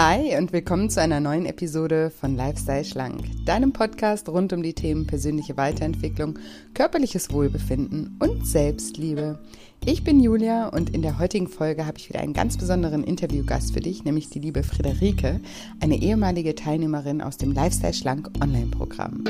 [0.00, 4.72] Hi und willkommen zu einer neuen Episode von Lifestyle Schlank, deinem Podcast rund um die
[4.72, 6.38] Themen persönliche Weiterentwicklung,
[6.72, 9.40] körperliches Wohlbefinden und Selbstliebe.
[9.84, 13.74] Ich bin Julia und in der heutigen Folge habe ich wieder einen ganz besonderen Interviewgast
[13.74, 15.40] für dich, nämlich die liebe Friederike,
[15.80, 19.24] eine ehemalige Teilnehmerin aus dem Lifestyle Schlank Online-Programm.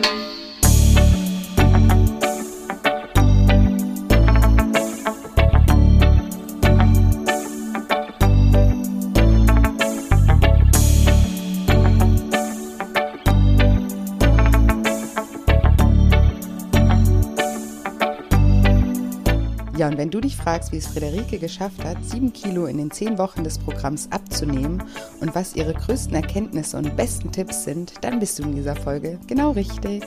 [19.99, 23.43] Wenn du dich fragst, wie es Friederike geschafft hat, sieben Kilo in den zehn Wochen
[23.43, 24.81] des Programms abzunehmen
[25.21, 29.19] und was ihre größten Erkenntnisse und besten Tipps sind, dann bist du in dieser Folge
[29.27, 30.05] genau richtig.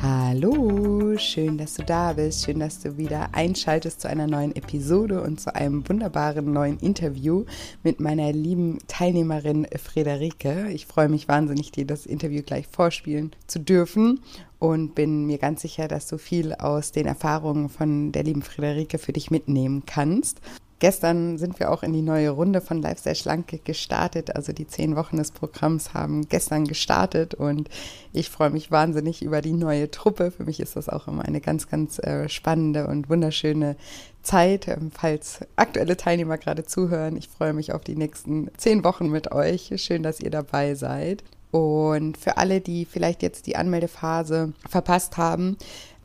[0.00, 2.44] Hallo, schön, dass du da bist.
[2.44, 7.44] Schön, dass du wieder einschaltest zu einer neuen Episode und zu einem wunderbaren neuen Interview
[7.82, 10.68] mit meiner lieben Teilnehmerin Friederike.
[10.70, 14.20] Ich freue mich wahnsinnig, dir das Interview gleich vorspielen zu dürfen
[14.58, 18.98] und bin mir ganz sicher, dass du viel aus den Erfahrungen von der lieben Friederike
[18.98, 20.40] für dich mitnehmen kannst.
[20.80, 24.36] Gestern sind wir auch in die neue Runde von Lifestyle Schlanke gestartet.
[24.36, 27.68] Also die zehn Wochen des Programms haben gestern gestartet und
[28.12, 30.30] ich freue mich wahnsinnig über die neue Truppe.
[30.30, 33.74] Für mich ist das auch immer eine ganz, ganz äh, spannende und wunderschöne
[34.22, 37.16] Zeit, ähm, falls aktuelle Teilnehmer gerade zuhören.
[37.16, 39.72] Ich freue mich auf die nächsten zehn Wochen mit euch.
[39.76, 41.24] Schön, dass ihr dabei seid.
[41.50, 45.56] Und für alle, die vielleicht jetzt die Anmeldephase verpasst haben,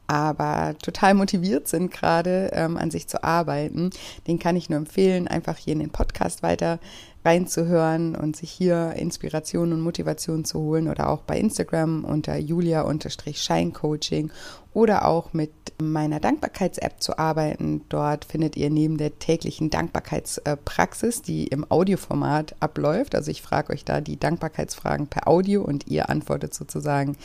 [0.07, 3.89] aber total motiviert sind gerade ähm, an sich zu arbeiten,
[4.27, 6.79] den kann ich nur empfehlen, einfach hier in den Podcast weiter
[7.25, 14.29] reinzuhören und sich hier Inspiration und Motivation zu holen oder auch bei Instagram unter julia-scheincoaching
[14.73, 17.81] oder auch mit meiner Dankbarkeits-App zu arbeiten.
[17.89, 23.85] Dort findet ihr neben der täglichen Dankbarkeitspraxis, die im Audioformat abläuft, also ich frage euch
[23.85, 27.15] da die Dankbarkeitsfragen per Audio und ihr antwortet sozusagen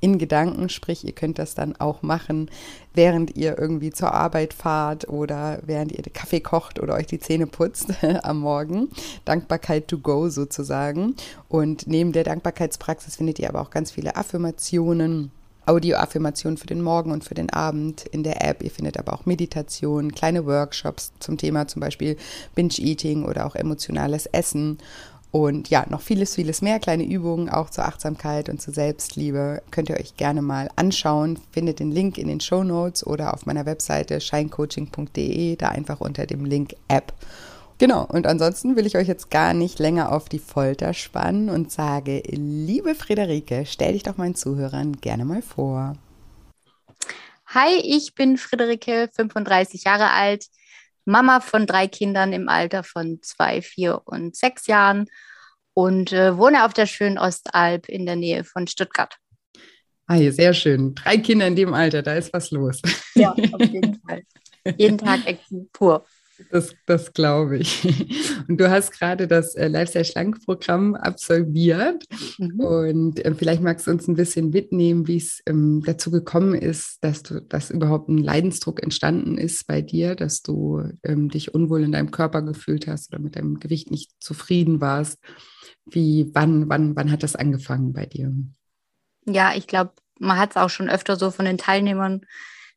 [0.00, 2.50] in Gedanken, sprich, ihr könnt das dann auch machen,
[2.94, 7.46] während ihr irgendwie zur Arbeit fahrt oder während ihr Kaffee kocht oder euch die Zähne
[7.46, 7.92] putzt
[8.22, 8.88] am Morgen.
[9.24, 11.14] Dankbarkeit to go sozusagen.
[11.48, 15.30] Und neben der Dankbarkeitspraxis findet ihr aber auch ganz viele Affirmationen.
[15.66, 18.62] Audio-Affirmationen für den Morgen und für den Abend in der App.
[18.62, 22.16] Ihr findet aber auch Meditationen, kleine Workshops zum Thema zum Beispiel
[22.54, 24.78] Binge-Eating oder auch emotionales Essen.
[25.36, 29.90] Und ja, noch vieles, vieles mehr kleine Übungen auch zur Achtsamkeit und zur Selbstliebe könnt
[29.90, 31.38] ihr euch gerne mal anschauen.
[31.52, 36.24] Findet den Link in den Show Notes oder auf meiner Webseite shinecoaching.de, da einfach unter
[36.24, 37.12] dem Link App.
[37.76, 41.70] Genau, und ansonsten will ich euch jetzt gar nicht länger auf die Folter spannen und
[41.70, 45.98] sage, liebe Friederike, stell dich doch meinen Zuhörern gerne mal vor.
[47.48, 50.46] Hi, ich bin Friederike, 35 Jahre alt,
[51.04, 55.06] Mama von drei Kindern im Alter von zwei, vier und sechs Jahren
[55.76, 59.18] und äh, wohne auf der schönen Ostalb in der Nähe von Stuttgart.
[60.06, 60.94] Ah, sehr schön.
[60.94, 62.80] Drei Kinder in dem Alter, da ist was los.
[63.14, 64.22] Ja, auf jeden Fall.
[64.78, 66.04] Jeden Tag Action pur.
[66.50, 67.84] Das, das glaube ich.
[68.48, 72.04] Und du hast gerade das äh, Lifestyle Schlank Programm absolviert.
[72.38, 72.60] Mhm.
[72.60, 76.98] Und äh, vielleicht magst du uns ein bisschen mitnehmen, wie es ähm, dazu gekommen ist,
[77.02, 81.82] dass du, dass überhaupt ein Leidensdruck entstanden ist bei dir, dass du ähm, dich unwohl
[81.84, 85.18] in deinem Körper gefühlt hast oder mit deinem Gewicht nicht zufrieden warst.
[85.86, 88.32] Wie, wann, wann, wann hat das angefangen bei dir?
[89.24, 92.22] Ja, ich glaube, man hat es auch schon öfter so von den Teilnehmern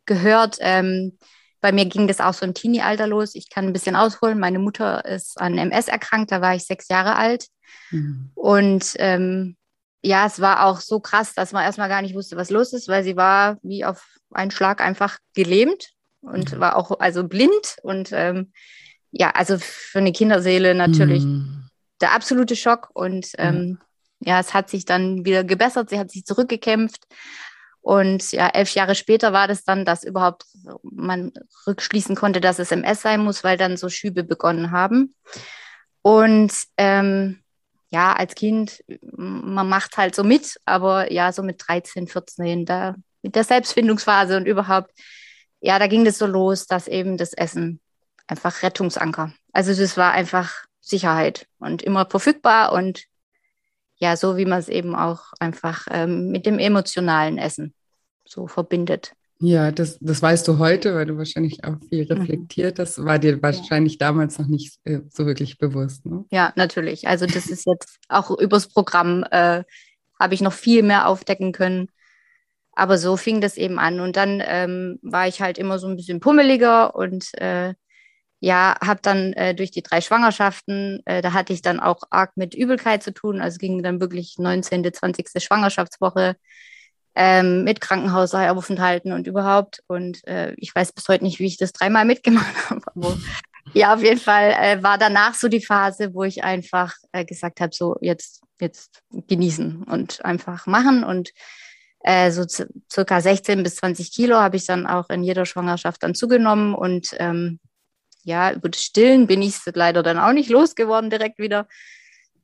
[0.05, 0.57] gehört.
[0.59, 1.17] Ähm,
[1.61, 3.35] bei mir ging das auch so im Teenie-Alter los.
[3.35, 4.39] Ich kann ein bisschen ausholen.
[4.39, 7.47] Meine Mutter ist an MS erkrankt, da war ich sechs Jahre alt.
[7.91, 8.31] Mhm.
[8.33, 9.57] Und ähm,
[10.01, 12.87] ja, es war auch so krass, dass man erstmal gar nicht wusste, was los ist,
[12.87, 15.89] weil sie war wie auf einen Schlag einfach gelähmt
[16.21, 16.59] und mhm.
[16.59, 17.77] war auch also blind.
[17.83, 18.53] Und ähm,
[19.11, 21.68] ja, also für eine Kinderseele natürlich mhm.
[22.01, 22.89] Der absolute Schock.
[22.93, 23.79] Und ähm,
[24.19, 25.89] ja, es hat sich dann wieder gebessert.
[25.89, 27.05] Sie hat sich zurückgekämpft.
[27.81, 30.45] Und ja, elf Jahre später war das dann, dass überhaupt
[30.83, 31.31] man
[31.65, 35.15] rückschließen konnte, dass es MS sein muss, weil dann so Schübe begonnen haben.
[36.01, 37.41] Und ähm,
[37.89, 42.95] ja, als Kind, man macht halt so mit, aber ja, so mit 13, 14, da
[43.21, 44.91] mit der Selbstfindungsphase und überhaupt,
[45.61, 47.79] ja, da ging das so los, dass eben das Essen
[48.27, 49.33] einfach Rettungsanker.
[49.51, 53.03] Also das war einfach Sicherheit und immer verfügbar und
[53.97, 57.73] ja, so wie man es eben auch einfach ähm, mit dem emotionalen Essen
[58.25, 59.13] so verbindet.
[59.41, 62.21] Ja, das, das weißt du heute, weil du wahrscheinlich auch viel mhm.
[62.21, 63.03] reflektiert hast.
[63.03, 64.07] War dir wahrscheinlich ja.
[64.07, 66.05] damals noch nicht äh, so wirklich bewusst.
[66.05, 66.25] Ne?
[66.29, 67.07] Ja, natürlich.
[67.07, 69.63] Also das ist jetzt auch übers Programm äh,
[70.19, 71.87] habe ich noch viel mehr aufdecken können.
[72.73, 74.01] Aber so fing das eben an.
[74.01, 77.73] Und dann ähm, war ich halt immer so ein bisschen pummeliger und äh,
[78.39, 82.31] ja, habe dann äh, durch die drei Schwangerschaften, äh, da hatte ich dann auch arg
[82.35, 83.41] mit Übelkeit zu tun.
[83.41, 85.43] Also ging dann wirklich 19., 20.
[85.43, 86.35] Schwangerschaftswoche
[87.15, 89.83] ähm, mit Krankenhausaufenthalten und überhaupt.
[89.87, 93.17] Und äh, ich weiß bis heute nicht, wie ich das dreimal mitgemacht habe.
[93.73, 97.59] Ja, auf jeden Fall äh, war danach so die Phase, wo ich einfach äh, gesagt
[97.59, 101.03] habe, so jetzt, jetzt genießen und einfach machen.
[101.03, 101.31] Und
[101.99, 102.45] äh, so
[102.89, 106.73] circa 16 bis 20 Kilo habe ich dann auch in jeder Schwangerschaft dann zugenommen.
[106.73, 107.59] Und ähm,
[108.23, 111.67] ja, über das Stillen bin ich leider dann auch nicht losgeworden direkt wieder.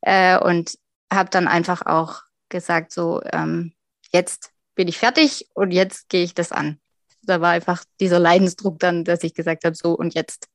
[0.01, 0.77] Äh, und
[1.11, 3.73] habe dann einfach auch gesagt, so ähm,
[4.11, 6.79] jetzt bin ich fertig und jetzt gehe ich das an.
[7.23, 10.47] Da war einfach dieser Leidensdruck dann, dass ich gesagt habe, so und jetzt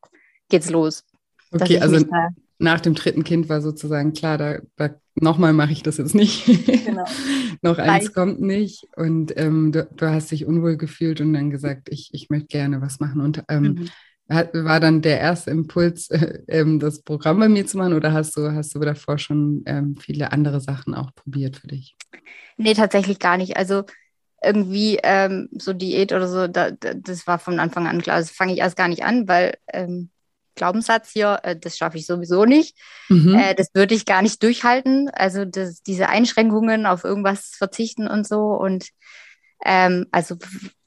[0.49, 1.05] geht's los.
[1.51, 2.05] Okay, also
[2.59, 6.45] nach dem dritten Kind war sozusagen klar, da, da nochmal mache ich das jetzt nicht.
[6.47, 7.05] Genau.
[7.63, 8.13] Noch eins Nein.
[8.15, 8.87] kommt nicht.
[8.97, 12.81] Und ähm, du, du, hast dich unwohl gefühlt und dann gesagt, ich, ich möchte gerne
[12.81, 13.21] was machen.
[13.21, 13.89] Und ähm, mhm.
[14.31, 16.09] War dann der erste Impuls,
[16.47, 19.97] äh, das Programm bei mir zu machen oder hast du, hast du davor schon ähm,
[19.97, 21.97] viele andere Sachen auch probiert für dich?
[22.57, 23.57] Nee, tatsächlich gar nicht.
[23.57, 23.85] Also
[24.43, 28.19] irgendwie ähm, so Diät oder so, da, das war von Anfang an klar.
[28.19, 30.11] Das fange ich erst gar nicht an, weil ähm,
[30.55, 32.77] Glaubenssatz hier, äh, das schaffe ich sowieso nicht.
[33.09, 33.35] Mhm.
[33.35, 35.11] Äh, das würde ich gar nicht durchhalten.
[35.11, 38.41] Also das, diese Einschränkungen auf irgendwas verzichten und so.
[38.41, 38.89] Und
[39.65, 40.37] ähm, also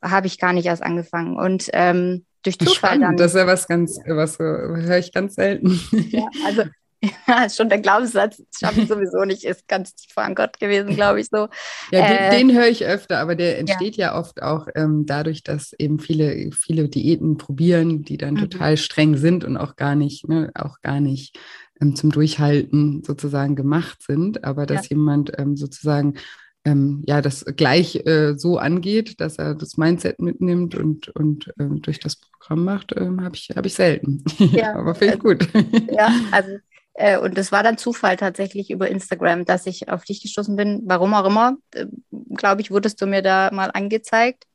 [0.01, 1.37] habe ich gar nicht erst angefangen.
[1.37, 3.17] Und ähm, durch Zufall Spannend, dann.
[3.17, 5.79] Das ist ja was ganz, was höre ich ganz selten.
[6.11, 6.63] Ja, also
[7.27, 10.13] Ja, schon der Glaubenssatz, schaffe ich sowieso nicht, ist ganz tief
[10.59, 11.47] gewesen, glaube ich so.
[11.91, 15.05] Ja, den, äh, den höre ich öfter, aber der entsteht ja, ja oft auch ähm,
[15.05, 18.49] dadurch, dass eben viele, viele Diäten probieren, die dann mhm.
[18.49, 21.37] total streng sind und auch gar nicht, ne, auch gar nicht
[21.81, 24.95] ähm, zum Durchhalten sozusagen gemacht sind, aber dass ja.
[24.95, 26.15] jemand ähm, sozusagen
[26.65, 31.81] ähm, ja, das gleich äh, so angeht, dass er das Mindset mitnimmt und, und ähm,
[31.81, 34.23] durch das Programm macht, ähm, habe ich, hab ich selten.
[34.39, 35.47] Ja, aber finde ich gut.
[35.91, 36.57] Ja, also
[36.93, 40.83] äh, und das war dann Zufall tatsächlich über Instagram, dass ich auf dich gestoßen bin.
[40.85, 41.87] Warum auch immer, äh,
[42.35, 44.45] glaube ich, wurdest du mir da mal angezeigt.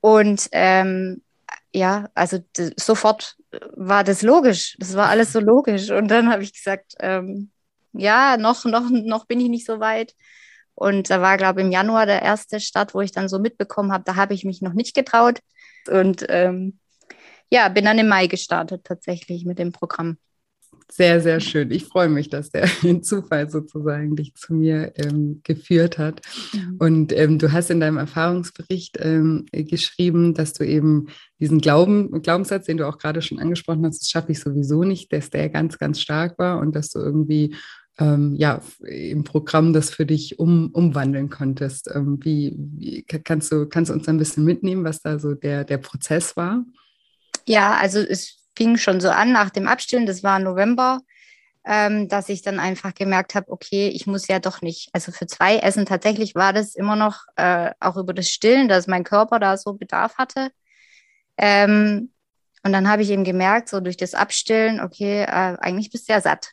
[0.00, 1.22] Und ähm,
[1.74, 2.38] ja, also
[2.76, 3.36] sofort
[3.76, 4.76] war das logisch.
[4.78, 5.90] Das war alles so logisch.
[5.90, 7.50] Und dann habe ich gesagt, ähm,
[7.92, 10.14] ja, noch, noch, noch bin ich nicht so weit.
[10.74, 13.92] Und da war, glaube ich, im Januar der erste Start, wo ich dann so mitbekommen
[13.92, 15.40] habe, da habe ich mich noch nicht getraut.
[15.88, 16.78] Und ähm,
[17.50, 20.16] ja, bin dann im Mai gestartet tatsächlich mit dem Programm.
[20.92, 21.70] Sehr, sehr schön.
[21.70, 22.66] Ich freue mich, dass der
[23.02, 26.20] Zufall sozusagen dich zu mir ähm, geführt hat.
[26.52, 26.76] Mhm.
[26.78, 31.06] Und ähm, du hast in deinem Erfahrungsbericht ähm, geschrieben, dass du eben
[31.38, 35.12] diesen Glauben, Glaubenssatz, den du auch gerade schon angesprochen hast, das schaffe ich sowieso nicht,
[35.12, 37.54] dass der ganz, ganz stark war und dass du irgendwie
[38.00, 41.90] ähm, ja, im Programm das für dich um, umwandeln konntest.
[41.94, 45.64] Ähm, wie, wie, kannst, du, kannst du uns ein bisschen mitnehmen, was da so der,
[45.64, 46.64] der Prozess war?
[47.46, 51.00] Ja, also es fing schon so an nach dem Abstillen, das war November,
[51.64, 55.26] ähm, dass ich dann einfach gemerkt habe, okay, ich muss ja doch nicht, also für
[55.26, 59.38] zwei Essen tatsächlich war das immer noch äh, auch über das Stillen, dass mein Körper
[59.38, 60.50] da so Bedarf hatte.
[61.36, 62.10] Ähm,
[62.62, 66.12] und dann habe ich eben gemerkt, so durch das Abstillen, okay, äh, eigentlich bist du
[66.12, 66.52] ja satt.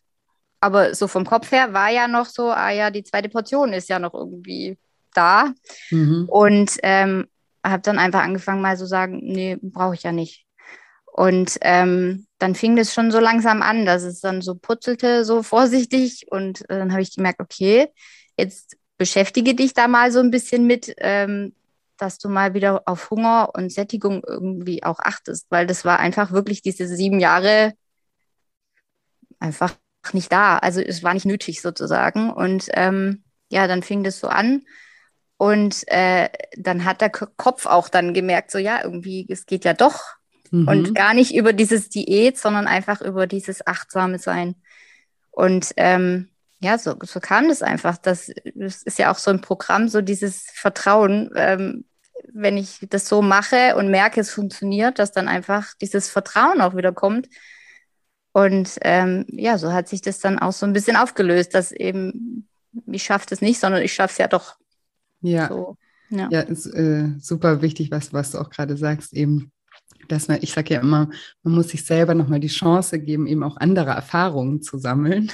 [0.60, 3.90] Aber so vom Kopf her war ja noch so, ah ja, die zweite Portion ist
[3.90, 4.78] ja noch irgendwie
[5.14, 5.54] da.
[5.92, 6.26] Mhm.
[6.30, 7.28] Und ähm,
[7.64, 10.46] habe dann einfach angefangen, mal so sagen, nee, brauche ich ja nicht.
[11.06, 15.44] Und ähm, dann fing das schon so langsam an, dass es dann so putzelte, so
[15.44, 16.28] vorsichtig.
[16.30, 17.88] Und äh, dann habe ich gemerkt, okay,
[18.38, 21.56] jetzt beschäftige dich da mal so ein bisschen mit, ähm,
[21.98, 26.32] dass du mal wieder auf Hunger und Sättigung irgendwie auch achtest, weil das war einfach
[26.32, 27.74] wirklich diese sieben Jahre
[29.40, 29.76] einfach
[30.14, 30.58] nicht da.
[30.58, 32.32] Also es war nicht nötig sozusagen.
[32.32, 34.64] Und ähm, ja, dann fing das so an.
[35.38, 39.74] Und äh, dann hat der Kopf auch dann gemerkt, so ja, irgendwie, es geht ja
[39.74, 40.18] doch
[40.52, 40.68] Mhm.
[40.68, 44.56] Und gar nicht über dieses Diät, sondern einfach über dieses achtsame Sein.
[45.32, 47.98] Und ähm, ja, so, so kam das einfach.
[47.98, 51.32] Das, das ist ja auch so ein Programm, so dieses Vertrauen.
[51.36, 51.86] Ähm,
[52.34, 56.76] wenn ich das so mache und merke, es funktioniert, dass dann einfach dieses Vertrauen auch
[56.76, 57.28] wieder kommt.
[58.38, 62.48] Und ähm, ja, so hat sich das dann auch so ein bisschen aufgelöst, dass eben,
[62.86, 64.58] ich schaffe das nicht, sondern ich schaffe es ja doch.
[65.22, 65.76] Ja, so,
[66.12, 66.30] ja.
[66.30, 69.52] ja ist äh, super wichtig, was, was du auch gerade sagst, eben
[70.08, 71.10] dass man, ich sage ja immer,
[71.42, 75.32] man muss sich selber nochmal die Chance geben, eben auch andere Erfahrungen zu sammeln,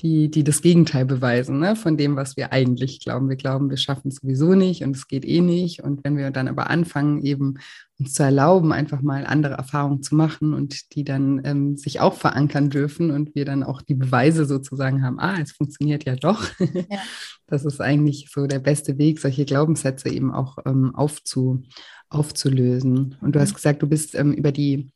[0.00, 1.76] die, die das Gegenteil beweisen ne?
[1.76, 3.28] von dem, was wir eigentlich glauben.
[3.28, 5.82] Wir glauben, wir schaffen es sowieso nicht und es geht eh nicht.
[5.82, 7.54] Und wenn wir dann aber anfangen, eben
[7.98, 12.14] uns zu erlauben, einfach mal andere Erfahrungen zu machen und die dann ähm, sich auch
[12.14, 16.48] verankern dürfen und wir dann auch die Beweise sozusagen haben, ah, es funktioniert ja doch.
[16.58, 16.98] Ja.
[17.46, 21.62] Das ist eigentlich so der beste Weg, solche Glaubenssätze eben auch ähm, aufzu,
[22.08, 23.16] aufzulösen.
[23.20, 23.56] Und du hast mhm.
[23.56, 24.90] gesagt, du bist ähm, über die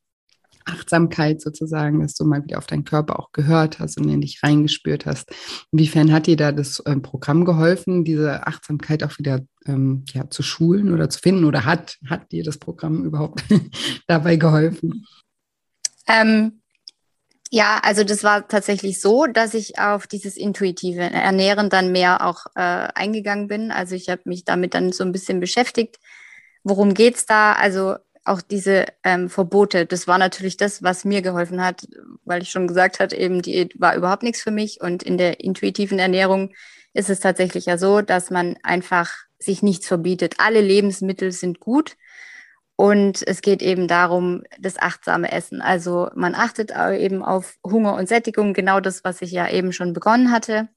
[0.68, 4.42] Achtsamkeit sozusagen, dass du mal wieder auf deinen Körper auch gehört hast und in dich
[4.42, 5.30] reingespürt hast.
[5.72, 10.42] Inwiefern hat dir da das ähm, Programm geholfen, diese Achtsamkeit auch wieder ähm, ja, zu
[10.42, 11.44] schulen oder zu finden?
[11.44, 13.44] Oder hat, hat dir das Programm überhaupt
[14.06, 15.06] dabei geholfen?
[16.06, 16.60] Ähm,
[17.50, 22.46] ja, also das war tatsächlich so, dass ich auf dieses intuitive Ernähren dann mehr auch
[22.54, 23.70] äh, eingegangen bin.
[23.70, 25.98] Also ich habe mich damit dann so ein bisschen beschäftigt.
[26.62, 27.54] Worum geht's da?
[27.54, 27.96] Also
[28.28, 31.88] auch diese ähm, Verbote, das war natürlich das, was mir geholfen hat,
[32.24, 34.80] weil ich schon gesagt hatte, eben Diät war überhaupt nichts für mich.
[34.80, 36.52] Und in der intuitiven Ernährung
[36.94, 40.34] ist es tatsächlich ja so, dass man einfach sich nichts verbietet.
[40.38, 41.96] Alle Lebensmittel sind gut.
[42.76, 45.60] Und es geht eben darum, das achtsame Essen.
[45.60, 49.92] Also man achtet eben auf Hunger und Sättigung, genau das, was ich ja eben schon
[49.92, 50.68] begonnen hatte.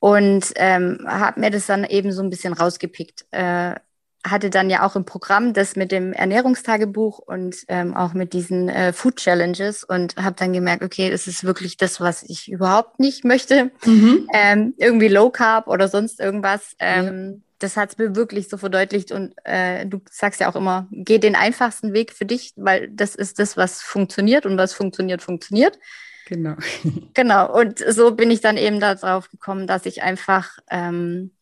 [0.00, 3.24] Und ähm, habe mir das dann eben so ein bisschen rausgepickt.
[3.30, 3.76] Äh,
[4.26, 8.68] hatte dann ja auch im Programm das mit dem Ernährungstagebuch und ähm, auch mit diesen
[8.68, 12.98] äh, Food Challenges und habe dann gemerkt, okay, das ist wirklich das, was ich überhaupt
[12.98, 13.70] nicht möchte.
[13.84, 14.28] Mhm.
[14.32, 16.74] Ähm, irgendwie Low Carb oder sonst irgendwas.
[16.78, 19.12] Ähm, ja das hat es mir wirklich so verdeutlicht.
[19.12, 23.14] Und äh, du sagst ja auch immer, geh den einfachsten Weg für dich, weil das
[23.14, 25.78] ist das, was funktioniert und was funktioniert, funktioniert.
[26.26, 26.54] Genau.
[27.14, 27.52] genau.
[27.52, 31.32] Und so bin ich dann eben darauf gekommen, dass ich einfach ähm,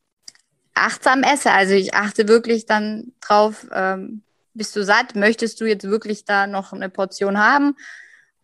[0.76, 1.52] achtsam esse.
[1.52, 4.22] Also ich achte wirklich dann drauf, ähm,
[4.54, 5.16] bist du satt?
[5.16, 7.76] Möchtest du jetzt wirklich da noch eine Portion haben?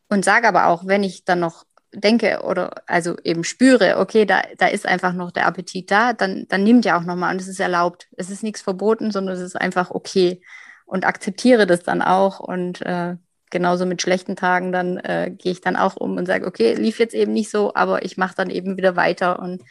[0.08, 4.42] Und sage aber auch, wenn ich dann noch denke oder also eben spüre, okay, da,
[4.58, 7.48] da ist einfach noch der Appetit da, dann, dann nimmt ja auch nochmal und es
[7.48, 8.08] ist erlaubt.
[8.16, 10.42] Es ist nichts verboten, sondern es ist einfach okay
[10.86, 13.16] und akzeptiere das dann auch und äh,
[13.50, 16.98] genauso mit schlechten Tagen, dann äh, gehe ich dann auch um und sage, okay, lief
[16.98, 19.62] jetzt eben nicht so, aber ich mache dann eben wieder weiter und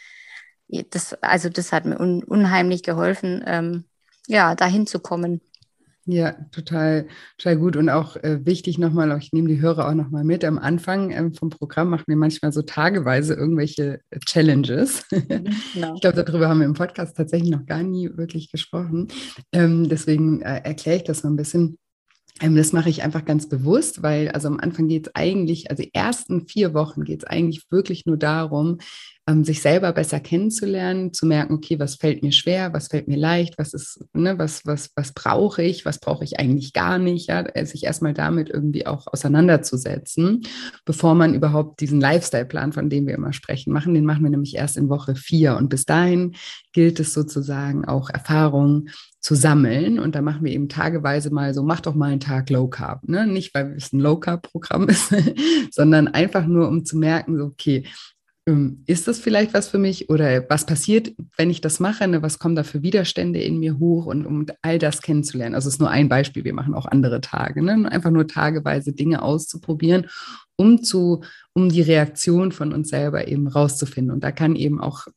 [0.89, 3.85] das, also das hat mir un unheimlich geholfen, ähm,
[4.27, 5.41] ja, dahin zu kommen.
[6.05, 10.23] Ja, total, total gut und auch äh, wichtig nochmal, ich nehme die Hörer auch nochmal
[10.23, 10.43] mit.
[10.43, 15.05] Am Anfang ähm, vom Programm machen wir manchmal so tageweise irgendwelche äh, Challenges.
[15.73, 15.93] Genau.
[15.95, 19.09] Ich glaube, darüber haben wir im Podcast tatsächlich noch gar nie wirklich gesprochen.
[19.53, 21.77] Ähm, deswegen äh, erkläre ich das mal ein bisschen.
[22.41, 25.83] Ähm, das mache ich einfach ganz bewusst, weil also am Anfang geht es eigentlich, also
[25.83, 28.79] die ersten vier Wochen geht es eigentlich wirklich nur darum,
[29.27, 33.17] ähm, sich selber besser kennenzulernen, zu merken, okay, was fällt mir schwer, was fällt mir
[33.17, 37.29] leicht, was ist, ne, was, was, was brauche ich, was brauche ich eigentlich gar nicht,
[37.29, 40.41] ja, äh, sich erstmal damit irgendwie auch auseinanderzusetzen,
[40.85, 43.93] bevor man überhaupt diesen Lifestyle-Plan, von dem wir immer sprechen, machen.
[43.93, 45.55] Den machen wir nämlich erst in Woche vier.
[45.55, 46.35] Und bis dahin
[46.73, 48.89] gilt es sozusagen auch Erfahrungen
[49.21, 49.99] zu sammeln.
[49.99, 53.07] Und da machen wir eben tageweise mal so, mach doch mal einen Tag Low Carb.
[53.07, 53.27] Ne?
[53.27, 55.13] Nicht, weil es ein Low Carb-Programm ist,
[55.71, 57.85] sondern einfach nur, um zu merken, so, okay,
[58.47, 62.07] ähm, ist das vielleicht was für mich oder was passiert, wenn ich das mache?
[62.07, 62.23] Ne?
[62.23, 65.53] Was kommen da für Widerstände in mir hoch und um all das kennenzulernen?
[65.53, 67.91] Also es ist nur ein Beispiel, wir machen auch andere Tage, ne?
[67.91, 70.07] einfach nur tageweise Dinge auszuprobieren
[70.61, 74.13] um zu, um die Reaktion von uns selber eben rauszufinden.
[74.13, 75.07] Und da kann eben auch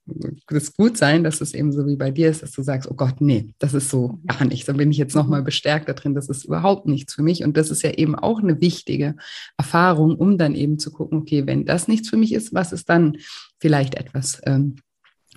[0.48, 2.94] das gut sein, dass es eben so wie bei dir ist, dass du sagst, oh
[2.94, 4.64] Gott, nee, das ist so gar nichts.
[4.64, 7.44] Dann bin ich jetzt nochmal bestärkt darin, das ist überhaupt nichts für mich.
[7.44, 9.16] Und das ist ja eben auch eine wichtige
[9.58, 12.88] Erfahrung, um dann eben zu gucken, okay, wenn das nichts für mich ist, was ist
[12.88, 13.18] dann
[13.60, 14.76] vielleicht etwas ähm,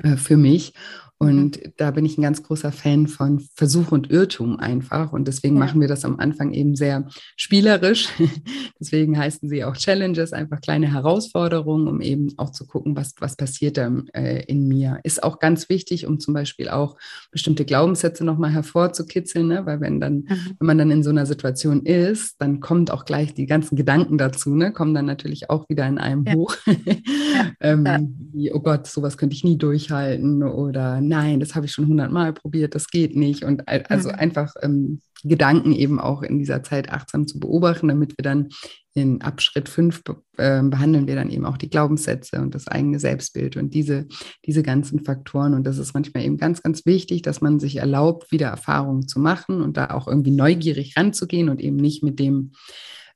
[0.03, 0.73] äh, für mich?
[1.19, 1.27] Mhm.
[1.27, 1.73] Und mhm.
[1.77, 5.13] da bin ich ein ganz großer Fan von Versuch und Irrtum einfach.
[5.13, 5.65] Und deswegen ja.
[5.65, 8.09] machen wir das am Anfang eben sehr spielerisch.
[8.79, 13.35] deswegen heißen sie auch Challenges, einfach kleine Herausforderungen, um eben auch zu gucken, was, was
[13.35, 14.99] passiert da äh, in mir.
[15.03, 16.97] Ist auch ganz wichtig, um zum Beispiel auch
[17.31, 19.65] bestimmte Glaubenssätze nochmal hervorzukitzeln, ne?
[19.65, 20.55] weil wenn dann, mhm.
[20.59, 24.17] wenn man dann in so einer Situation ist, dann kommt auch gleich die ganzen Gedanken
[24.17, 24.71] dazu, ne?
[24.71, 26.33] kommen dann natürlich auch wieder in einem ja.
[26.33, 26.55] hoch.
[27.61, 31.87] ähm, wie, oh Gott, sowas könnte ich nie durchhalten oder nein, das habe ich schon
[31.87, 33.43] hundertmal probiert, das geht nicht.
[33.43, 34.15] Und also mhm.
[34.15, 38.49] einfach ähm, Gedanken eben auch in dieser Zeit achtsam zu beobachten, damit wir dann
[38.93, 40.03] in Abschritt 5
[40.37, 44.07] äh, behandeln wir dann eben auch die Glaubenssätze und das eigene Selbstbild und diese,
[44.45, 45.53] diese ganzen Faktoren.
[45.53, 49.19] Und das ist manchmal eben ganz, ganz wichtig, dass man sich erlaubt, wieder Erfahrungen zu
[49.19, 52.53] machen und da auch irgendwie neugierig ranzugehen und eben nicht mit dem,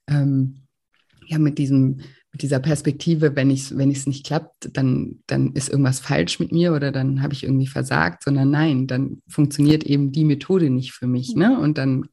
[0.07, 0.67] ähm,
[1.25, 2.01] ja, mit diesem
[2.32, 6.52] mit dieser Perspektive, wenn ich wenn es nicht klappt, dann dann ist irgendwas falsch mit
[6.52, 10.94] mir oder dann habe ich irgendwie versagt, sondern nein, dann funktioniert eben die Methode nicht
[10.94, 11.60] für mich, ne?
[11.60, 12.06] Und dann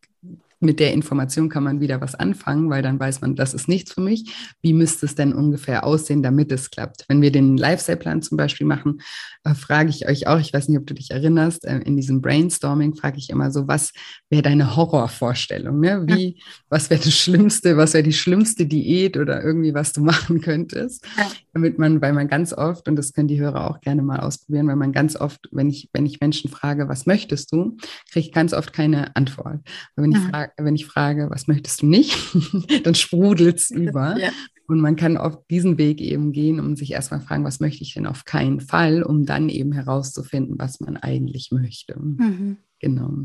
[0.60, 3.92] mit der Information kann man wieder was anfangen, weil dann weiß man, das ist nichts
[3.92, 4.32] für mich.
[4.60, 7.04] Wie müsste es denn ungefähr aussehen, damit es klappt?
[7.08, 9.00] Wenn wir den Lifestyle-Plan zum Beispiel machen,
[9.44, 12.20] äh, frage ich euch auch, ich weiß nicht, ob du dich erinnerst, äh, in diesem
[12.20, 13.92] Brainstorming frage ich immer so, was
[14.30, 15.80] wäre deine Horrorvorstellung?
[15.80, 16.04] Ne?
[16.06, 16.44] Wie, ja.
[16.68, 21.06] was wäre das Schlimmste, was wäre die schlimmste Diät oder irgendwie, was du machen könntest?
[21.16, 21.30] Ja.
[21.52, 24.66] Damit man, weil man ganz oft, und das können die Hörer auch gerne mal ausprobieren,
[24.66, 27.76] weil man ganz oft, wenn ich, wenn ich Menschen frage, was möchtest du,
[28.10, 29.60] kriege ich ganz oft keine Antwort.
[29.96, 32.16] wenn ich frage, sag, wenn ich frage, was möchtest du nicht,
[32.84, 34.18] dann sprudelt es über.
[34.18, 34.30] Ja.
[34.66, 37.94] Und man kann auf diesen Weg eben gehen, um sich erstmal fragen, was möchte ich
[37.94, 41.98] denn auf keinen Fall, um dann eben herauszufinden, was man eigentlich möchte.
[41.98, 42.58] Mhm.
[42.78, 43.24] Genau.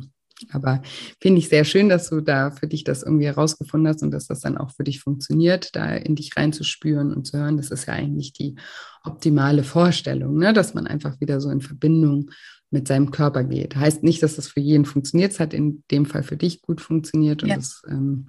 [0.52, 0.82] Aber
[1.22, 4.28] finde ich sehr schön, dass du da für dich das irgendwie herausgefunden hast und dass
[4.28, 7.58] das dann auch für dich funktioniert, da in dich reinzuspüren und zu hören.
[7.58, 8.56] Das ist ja eigentlich die
[9.04, 10.54] optimale Vorstellung, ne?
[10.54, 12.32] dass man einfach wieder so in Verbindung
[12.74, 13.76] mit seinem Körper geht.
[13.76, 15.32] Heißt nicht, dass das für jeden funktioniert.
[15.32, 17.56] Es hat in dem Fall für dich gut funktioniert und ja.
[17.56, 18.28] das ähm,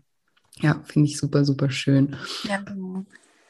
[0.60, 2.14] ja, finde ich super, super schön.
[2.48, 3.04] Ja, genau.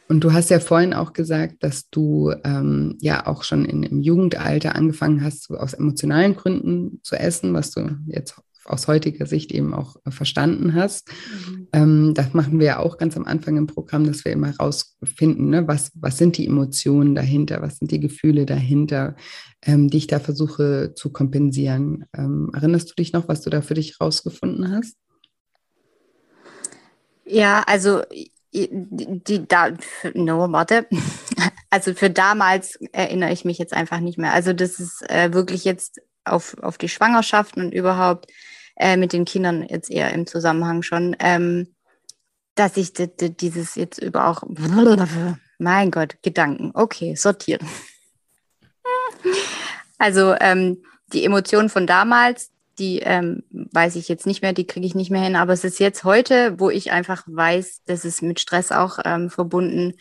[0.08, 4.00] Und du hast ja vorhin auch gesagt, dass du ähm, ja auch schon in, im
[4.00, 9.52] Jugendalter angefangen hast, so aus emotionalen Gründen zu essen, was du jetzt aus heutiger Sicht
[9.52, 11.08] eben auch verstanden hast.
[11.08, 11.68] Mhm.
[11.72, 15.50] Ähm, das machen wir ja auch ganz am Anfang im Programm, dass wir immer herausfinden,
[15.50, 19.16] ne, was, was sind die Emotionen dahinter, was sind die Gefühle dahinter,
[19.62, 22.04] ähm, die ich da versuche zu kompensieren.
[22.16, 24.96] Ähm, erinnerst du dich noch, was du da für dich herausgefunden hast?
[27.26, 28.02] Ja, also
[28.54, 29.70] die, da,
[30.14, 30.86] no, warte.
[31.70, 34.32] Also für damals erinnere ich mich jetzt einfach nicht mehr.
[34.32, 38.28] Also das ist äh, wirklich jetzt auf, auf die Schwangerschaft und überhaupt
[38.76, 41.68] äh, mit den Kindern jetzt eher im Zusammenhang schon, ähm,
[42.54, 44.42] dass ich dieses jetzt über auch,
[45.58, 47.62] mein Gott, Gedanken, okay, sortiert.
[49.96, 54.84] Also ähm, die Emotionen von damals, die ähm, weiß ich jetzt nicht mehr, die kriege
[54.84, 58.20] ich nicht mehr hin, aber es ist jetzt heute, wo ich einfach weiß, dass es
[58.20, 59.94] mit Stress auch ähm, verbunden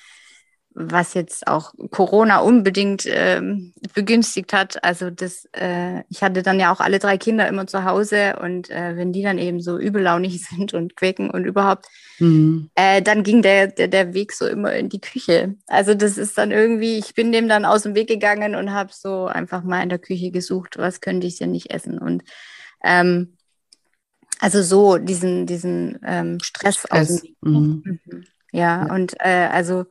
[0.76, 4.84] was jetzt auch Corona unbedingt ähm, begünstigt hat.
[4.84, 8.70] Also das, äh, ich hatte dann ja auch alle drei Kinder immer zu Hause und
[8.70, 11.86] äh, wenn die dann eben so übellaunig sind und quäken und überhaupt,
[12.20, 12.70] mhm.
[12.76, 15.56] äh, dann ging der, der, der Weg so immer in die Küche.
[15.68, 18.92] Also das ist dann irgendwie, ich bin dem dann aus dem Weg gegangen und habe
[18.94, 22.24] so einfach mal in der Küche gesucht, was könnte ich denn nicht essen und
[22.84, 23.38] ähm,
[24.40, 26.92] also so diesen, diesen ähm, Stress, Stress.
[26.92, 27.36] aus dem Weg.
[27.42, 27.84] Mhm.
[27.86, 28.24] mhm.
[28.52, 29.86] Ja, ja, und äh, also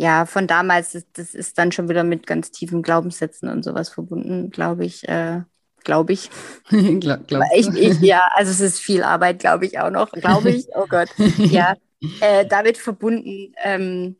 [0.00, 3.88] ja, von damals, das, das, ist dann schon wieder mit ganz tiefen Glaubenssätzen und sowas
[3.88, 5.06] verbunden, glaube ich.
[5.08, 5.42] Äh,
[5.82, 6.30] glaube ich.
[6.70, 8.00] Glaub, ich, ich.
[8.00, 10.68] Ja, also es ist viel Arbeit, glaube ich auch noch, glaube ich.
[10.76, 11.08] Oh Gott.
[11.38, 11.74] Ja,
[12.20, 14.16] äh, damit verbunden, ähm,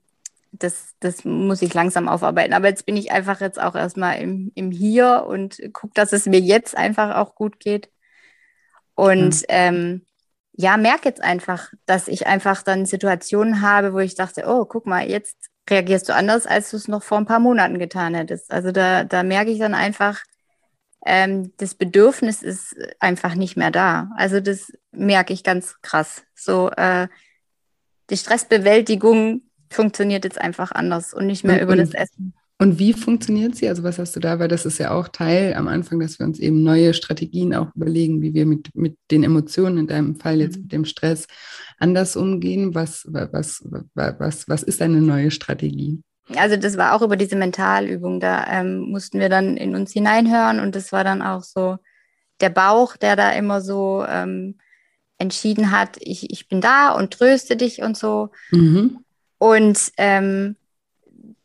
[0.50, 2.54] das, das muss ich langsam aufarbeiten.
[2.54, 6.26] Aber jetzt bin ich einfach jetzt auch erstmal im, im Hier und gucke, dass es
[6.26, 7.88] mir jetzt einfach auch gut geht.
[8.94, 9.46] Und ja.
[9.50, 10.06] ähm,
[10.54, 14.86] ja, merke jetzt einfach, dass ich einfach dann Situationen habe, wo ich dachte, oh, guck
[14.86, 18.50] mal, jetzt reagierst du anders, als du es noch vor ein paar Monaten getan hättest.
[18.50, 20.22] Also da, da merke ich dann einfach,
[21.04, 24.10] ähm, das Bedürfnis ist einfach nicht mehr da.
[24.16, 26.24] Also das merke ich ganz krass.
[26.34, 27.08] So, äh,
[28.10, 32.34] die Stressbewältigung funktioniert jetzt einfach anders und nicht mehr und, über das Essen.
[32.60, 33.68] Und wie funktioniert sie?
[33.68, 34.40] Also was hast du da?
[34.40, 37.68] Weil das ist ja auch Teil am Anfang, dass wir uns eben neue Strategien auch
[37.76, 40.62] überlegen, wie wir mit, mit den Emotionen, in deinem Fall jetzt mhm.
[40.62, 41.26] mit dem Stress,
[41.78, 42.74] anders umgehen.
[42.74, 43.62] Was, was,
[43.94, 46.02] was, was ist eine neue Strategie?
[46.36, 48.18] Also das war auch über diese Mentalübung.
[48.18, 51.78] Da ähm, mussten wir dann in uns hineinhören und das war dann auch so
[52.40, 54.58] der Bauch, der da immer so ähm,
[55.18, 58.30] entschieden hat, ich, ich bin da und tröste dich und so.
[58.50, 58.98] Mhm.
[59.38, 60.56] Und ähm,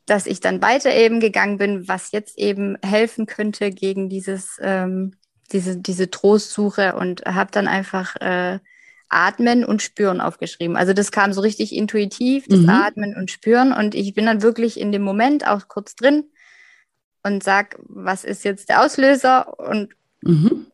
[0.06, 5.16] dass ich dann weiter eben gegangen bin, was jetzt eben helfen könnte gegen dieses, ähm,
[5.52, 8.60] diese, diese Trostsuche und habe dann einfach äh,
[9.10, 10.76] Atmen und Spüren aufgeschrieben.
[10.76, 12.70] Also das kam so richtig intuitiv, das mhm.
[12.70, 16.26] Atmen und Spüren und ich bin dann wirklich in dem Moment auch kurz drin
[17.24, 20.68] und sag, was ist jetzt der Auslöser und mhm.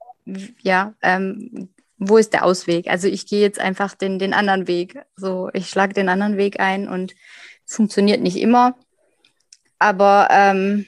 [0.62, 2.88] ja, ähm, wo ist der Ausweg?
[2.88, 4.98] Also ich gehe jetzt einfach den, den anderen Weg.
[5.18, 7.14] So, ich schlage den anderen Weg ein und
[7.66, 8.78] funktioniert nicht immer.
[9.80, 10.86] Aber ähm,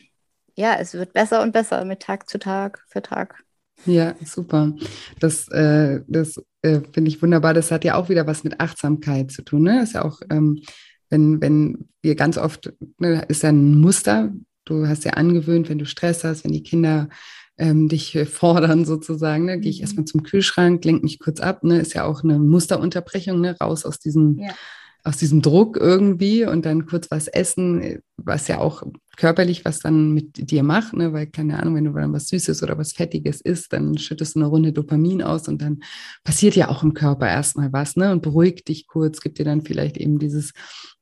[0.56, 3.44] ja, es wird besser und besser mit Tag zu Tag für Tag.
[3.86, 4.74] Ja, super.
[5.20, 7.54] Das, äh, das äh, finde ich wunderbar.
[7.54, 9.64] Das hat ja auch wieder was mit Achtsamkeit zu tun.
[9.64, 9.82] Ne?
[9.82, 10.62] Ist ja auch, ähm,
[11.10, 14.32] wenn, wenn wir ganz oft, ne, ist ja ein Muster.
[14.66, 17.10] Du hast ja angewöhnt, wenn du Stress hast, wenn die Kinder
[17.58, 19.60] ähm, dich fordern sozusagen, ne?
[19.60, 19.84] gehe ich mhm.
[19.84, 21.80] erstmal zum Kühlschrank, lenke mich kurz ab, ne?
[21.80, 23.58] ist ja auch eine Musterunterbrechung, ne?
[23.60, 24.54] raus aus diesem ja
[25.04, 28.84] aus diesem Druck irgendwie und dann kurz was essen, was ja auch
[29.18, 31.14] körperlich was dann mit dir macht, ne?
[31.14, 34.40] weil keine Ahnung, wenn du dann was Süßes oder was Fettiges isst, dann schüttest du
[34.40, 35.82] eine Runde Dopamin aus und dann
[36.24, 38.12] passiert ja auch im Körper erstmal was ne?
[38.12, 40.54] und beruhigt dich kurz, gibt dir dann vielleicht eben dieses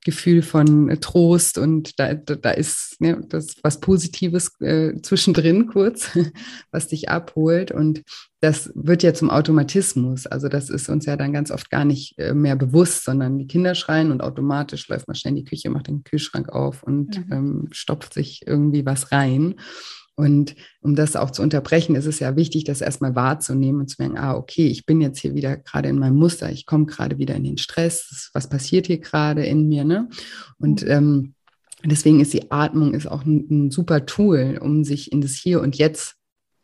[0.04, 6.18] Gefühl von Trost und da, da, da ist ne, das was Positives äh, zwischendrin kurz,
[6.72, 8.04] was dich abholt und
[8.42, 10.26] das wird ja zum Automatismus.
[10.26, 13.48] Also das ist uns ja dann ganz oft gar nicht äh, mehr bewusst, sondern die
[13.48, 17.18] Kinder schreien und automatisch läuft man schnell in die Küche, macht den Kühlschrank auf und
[17.18, 17.34] mhm.
[17.34, 19.56] ähm, stopft sich irgendwie was rein.
[20.16, 23.96] Und um das auch zu unterbrechen, ist es ja wichtig, das erstmal wahrzunehmen und zu
[24.00, 27.18] merken, ah, okay, ich bin jetzt hier wieder gerade in meinem Muster, ich komme gerade
[27.18, 30.10] wieder in den Stress, was passiert hier gerade in mir, ne?
[30.58, 30.90] Und mhm.
[30.90, 31.34] ähm,
[31.86, 35.62] deswegen ist die Atmung ist auch ein, ein, super Tool, um sich in das Hier
[35.62, 36.19] und Jetzt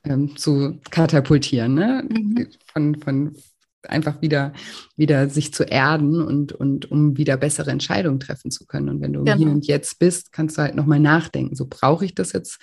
[0.05, 2.03] ähm, zu katapultieren, ne?
[2.07, 2.47] Mhm.
[2.73, 3.35] Von, von
[3.83, 4.53] einfach wieder,
[4.95, 8.89] wieder sich zu erden und, und um wieder bessere Entscheidungen treffen zu können.
[8.89, 9.37] Und wenn du genau.
[9.37, 11.55] Hier und Jetzt bist, kannst du halt nochmal nachdenken.
[11.55, 12.59] So brauche ich das jetzt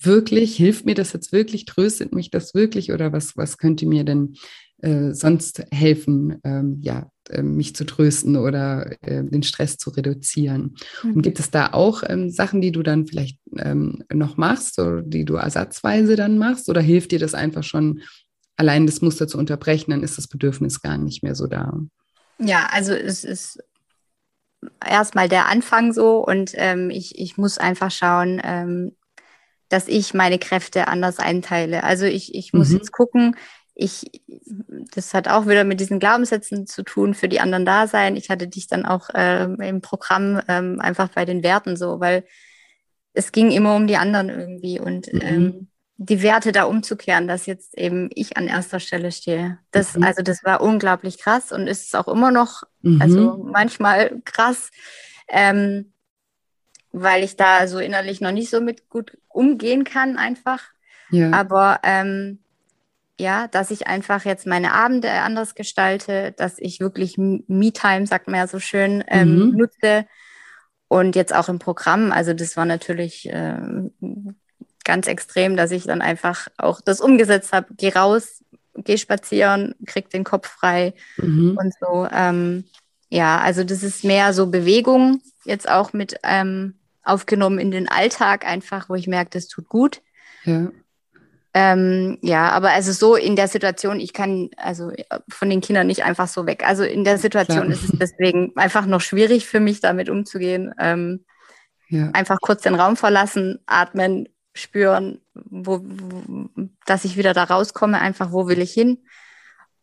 [0.00, 0.56] wirklich?
[0.56, 1.64] Hilft mir das jetzt wirklich?
[1.64, 2.92] Tröstet mich das wirklich?
[2.92, 4.34] Oder was, was könnte mir denn
[4.82, 10.76] äh, sonst helfen, ähm, ja, äh, mich zu trösten oder äh, den Stress zu reduzieren?
[11.02, 11.14] Mhm.
[11.14, 15.02] Und gibt es da auch ähm, Sachen, die du dann vielleicht ähm, noch machst oder
[15.02, 16.68] die du ersatzweise dann machst?
[16.68, 18.00] Oder hilft dir das einfach schon,
[18.56, 19.92] allein das Muster zu unterbrechen?
[19.92, 21.78] Dann ist das Bedürfnis gar nicht mehr so da.
[22.38, 23.58] Ja, also es ist
[24.84, 28.96] erstmal der Anfang so und ähm, ich, ich muss einfach schauen, ähm,
[29.68, 31.82] dass ich meine Kräfte anders einteile.
[31.84, 32.76] Also ich, ich muss mhm.
[32.76, 33.36] jetzt gucken,
[33.74, 34.22] ich,
[34.94, 38.16] das hat auch wieder mit diesen Glaubenssätzen zu tun, für die anderen da sein.
[38.16, 42.24] Ich hatte dich dann auch äh, im Programm ähm, einfach bei den Werten so, weil
[43.14, 45.20] es ging immer um die anderen irgendwie und mhm.
[45.22, 49.58] ähm, die Werte da umzukehren, dass jetzt eben ich an erster Stelle stehe.
[49.70, 50.02] Das, mhm.
[50.02, 53.00] also das war unglaublich krass und ist es auch immer noch, mhm.
[53.00, 54.70] also manchmal krass.
[55.28, 55.92] Ähm,
[56.92, 60.62] weil ich da so innerlich noch nicht so mit gut umgehen kann einfach.
[61.10, 61.30] Ja.
[61.32, 62.41] Aber ähm,
[63.22, 68.36] ja, dass ich einfach jetzt meine Abende anders gestalte, dass ich wirklich Me-Time, sagt man
[68.36, 69.56] ja so schön, ähm, mhm.
[69.56, 70.06] nutze.
[70.88, 73.56] Und jetzt auch im Programm, also das war natürlich äh,
[74.84, 77.68] ganz extrem, dass ich dann einfach auch das umgesetzt habe.
[77.76, 78.42] Geh raus,
[78.74, 81.56] geh spazieren, krieg den Kopf frei mhm.
[81.58, 82.06] und so.
[82.12, 82.64] Ähm,
[83.08, 88.44] ja, also das ist mehr so Bewegung, jetzt auch mit ähm, aufgenommen in den Alltag
[88.44, 90.02] einfach, wo ich merke, das tut gut.
[90.44, 90.70] Ja.
[91.54, 94.90] Ähm, ja, aber also so in der Situation, ich kann also
[95.28, 96.66] von den Kindern nicht einfach so weg.
[96.66, 97.72] Also in der Situation Klar.
[97.72, 100.74] ist es deswegen einfach noch schwierig für mich, damit umzugehen.
[100.78, 101.24] Ähm,
[101.88, 102.08] ja.
[102.14, 106.48] Einfach kurz den Raum verlassen, atmen, spüren, wo, wo,
[106.86, 109.04] dass ich wieder da rauskomme, einfach wo will ich hin.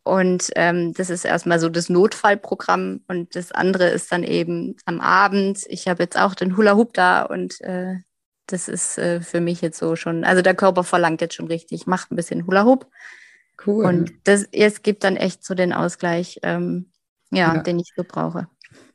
[0.02, 5.02] Und ähm, das ist erstmal so das Notfallprogramm und das andere ist dann eben am
[5.02, 5.66] Abend.
[5.68, 7.98] Ich habe jetzt auch den Hula Hoop da und äh,
[8.52, 11.88] das ist äh, für mich jetzt so schon, also der Körper verlangt jetzt schon richtig,
[11.88, 12.88] macht ein bisschen Hula Hoop.
[13.66, 13.86] Cool.
[13.86, 16.92] Und das jetzt gibt dann echt so den Ausgleich, ähm,
[17.32, 18.48] ja, ja, den ich so brauche.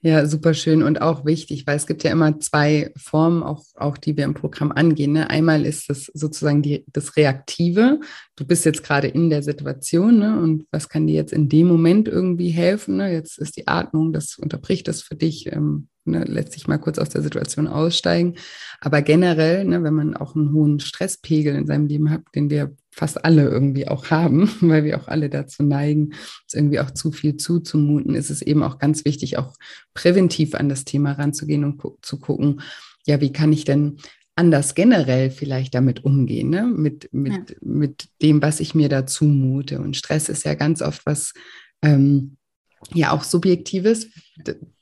[0.03, 3.97] Ja, super schön und auch wichtig, weil es gibt ja immer zwei Formen, auch, auch
[3.97, 5.13] die wir im Programm angehen.
[5.13, 5.31] Ne?
[5.31, 8.01] Einmal ist das sozusagen die, das Reaktive.
[8.37, 10.39] Du bist jetzt gerade in der Situation ne?
[10.39, 12.99] und was kann dir jetzt in dem Moment irgendwie helfen?
[12.99, 13.13] Ne?
[13.13, 15.51] Jetzt ist die Atmung, das unterbricht das für dich.
[15.51, 18.35] Ähm, ne, lässt sich mal kurz aus der Situation aussteigen.
[18.81, 22.75] Aber generell, ne, wenn man auch einen hohen Stresspegel in seinem Leben hat, den wir
[22.91, 27.13] fast alle irgendwie auch haben, weil wir auch alle dazu neigen, uns irgendwie auch zu
[27.13, 29.55] viel zuzumuten, ist es eben auch ganz wichtig, auch
[29.95, 32.61] präventiv an das Thema ranzugehen und gu zu gucken,
[33.07, 33.99] ja, wie kann ich denn
[34.37, 36.67] anders generell vielleicht damit umgehen, ne?
[36.67, 37.57] mit, mit, ja.
[37.61, 39.81] mit dem, was ich mir da zumute.
[39.81, 41.35] Und Stress ist ja ganz oft was,
[41.83, 42.37] ähm,
[42.93, 44.09] ja auch Subjektives,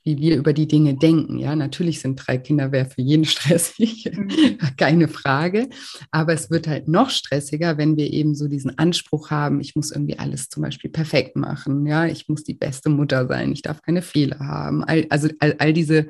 [0.04, 1.38] wie wir über die Dinge denken.
[1.38, 4.58] Ja, natürlich sind drei Kinder wer für jeden stressig, mhm.
[4.76, 5.68] keine Frage.
[6.10, 9.92] Aber es wird halt noch stressiger, wenn wir eben so diesen Anspruch haben, ich muss
[9.92, 11.86] irgendwie alles zum Beispiel perfekt machen.
[11.86, 14.82] Ja, ich muss die beste Mutter sein, ich darf keine Fehler haben.
[14.84, 16.08] All, also all, all diese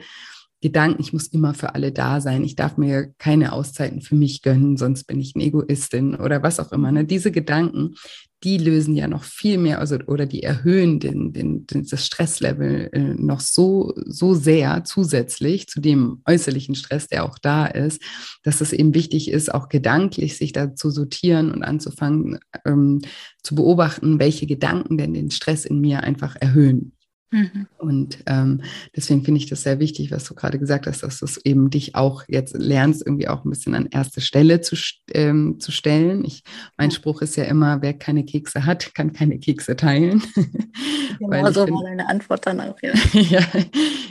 [0.63, 4.43] Gedanken, ich muss immer für alle da sein, ich darf mir keine Auszeiten für mich
[4.43, 6.93] gönnen, sonst bin ich eine Egoistin oder was auch immer.
[6.93, 7.05] Ne?
[7.05, 7.97] Diese Gedanken,
[8.45, 13.15] die lösen ja noch viel mehr, also oder die erhöhen den, den, das Stresslevel äh,
[13.15, 18.03] noch so, so sehr zusätzlich zu dem äußerlichen Stress, der auch da ist,
[18.43, 23.01] dass es eben wichtig ist, auch gedanklich sich da zu sortieren und anzufangen ähm,
[23.43, 26.93] zu beobachten, welche Gedanken denn den Stress in mir einfach erhöhen.
[27.33, 27.67] Mhm.
[27.79, 28.63] Und ähm,
[28.95, 31.71] deswegen finde ich das sehr wichtig, was du gerade gesagt hast, dass du es eben
[31.71, 34.77] dich auch jetzt lernst, irgendwie auch ein bisschen an erste Stelle zu,
[35.13, 36.25] ähm, zu stellen.
[36.27, 36.45] Ich,
[36.77, 40.23] mein Spruch ist ja immer, wer keine Kekse hat, kann keine Kekse teilen.
[41.19, 42.93] Genau so war deine Antwort dann auch, ja.
[43.13, 43.41] ja,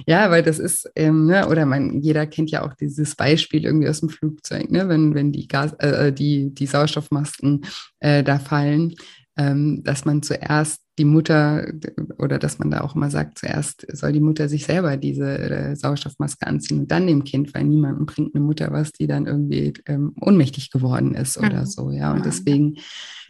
[0.05, 3.89] ja, weil das ist, ähm, ne, oder man, jeder kennt ja auch dieses Beispiel irgendwie
[3.89, 7.65] aus dem Flugzeug, ne, wenn, wenn die, Gas, äh, die, die Sauerstoffmasken
[7.99, 8.93] äh, da fallen,
[9.37, 11.71] ähm, dass man zuerst die Mutter
[12.17, 15.75] oder dass man da auch immer sagt, zuerst soll die Mutter sich selber diese äh,
[15.75, 19.73] Sauerstoffmaske anziehen und dann dem Kind, weil niemandem bringt eine Mutter was, die dann irgendwie
[19.85, 21.65] ähm, ohnmächtig geworden ist oder mhm.
[21.65, 22.11] so, ja.
[22.13, 22.75] Und deswegen,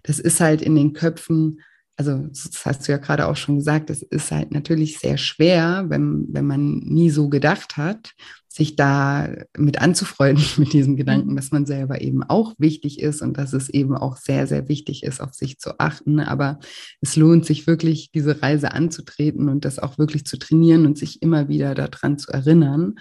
[0.03, 1.61] das ist halt in den Köpfen
[1.97, 5.85] also das hast du ja gerade auch schon gesagt, es ist halt natürlich sehr schwer,
[5.89, 8.13] wenn, wenn man nie so gedacht hat,
[8.53, 11.35] sich da mit anzufreunden mit diesen Gedanken, mhm.
[11.37, 15.03] dass man selber eben auch wichtig ist und dass es eben auch sehr, sehr wichtig
[15.03, 16.19] ist, auf sich zu achten.
[16.19, 16.59] Aber
[16.99, 21.21] es lohnt sich wirklich, diese Reise anzutreten und das auch wirklich zu trainieren und sich
[21.21, 22.95] immer wieder daran zu erinnern,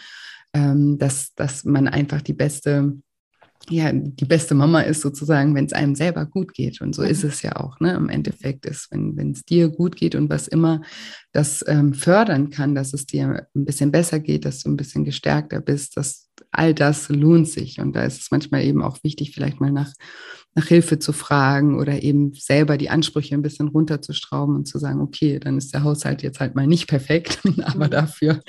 [0.54, 2.94] ähm, dass, dass man einfach die beste
[3.68, 6.80] ja, die beste Mama ist sozusagen, wenn es einem selber gut geht.
[6.80, 7.28] Und so ist mhm.
[7.28, 7.78] es ja auch.
[7.80, 7.92] Ne?
[7.94, 10.82] Im Endeffekt ist, wenn es dir gut geht und was immer
[11.32, 15.04] das ähm, fördern kann, dass es dir ein bisschen besser geht, dass du ein bisschen
[15.04, 16.29] gestärkter bist, dass
[16.60, 17.80] all das lohnt sich.
[17.80, 19.90] Und da ist es manchmal eben auch wichtig, vielleicht mal nach,
[20.54, 25.00] nach Hilfe zu fragen oder eben selber die Ansprüche ein bisschen runterzustrauben und zu sagen,
[25.00, 27.90] okay, dann ist der Haushalt jetzt halt mal nicht perfekt, aber mhm.
[27.90, 28.42] dafür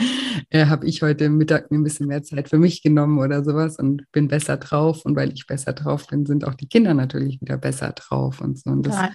[0.49, 3.79] äh, habe ich heute Mittag mir ein bisschen mehr Zeit für mich genommen oder sowas
[3.79, 5.05] und bin besser drauf.
[5.05, 8.59] Und weil ich besser drauf bin, sind auch die Kinder natürlich wieder besser drauf und
[8.59, 8.71] so.
[8.71, 9.11] Und das, ja.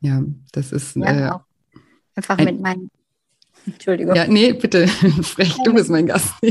[0.00, 1.38] ja, das ist ja, äh,
[2.14, 2.90] einfach ein, mit meinen
[3.66, 4.14] Entschuldigung.
[4.14, 4.88] Ja, nee, bitte,
[5.22, 6.32] sprech, du bist mein Gast.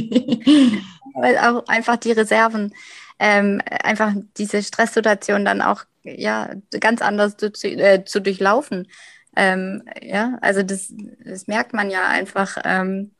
[1.14, 2.74] Weil auch einfach die Reserven,
[3.20, 8.88] ähm, einfach diese Stresssituation dann auch ja, ganz anders zu, äh, zu durchlaufen.
[9.36, 10.94] Ähm, ja, also das,
[11.24, 12.58] das merkt man ja einfach.
[12.64, 13.12] Ähm,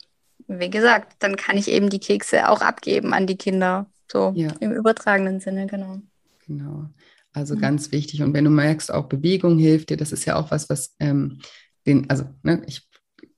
[0.48, 3.86] wie gesagt, dann kann ich eben die Kekse auch abgeben an die Kinder.
[4.12, 4.52] So ja.
[4.60, 6.00] im übertragenen Sinne, genau.
[6.46, 6.90] Genau.
[7.32, 7.62] Also mhm.
[7.62, 8.22] ganz wichtig.
[8.22, 11.40] Und wenn du merkst, auch Bewegung hilft dir, das ist ja auch was, was ähm,
[11.86, 12.90] den, also ne, ich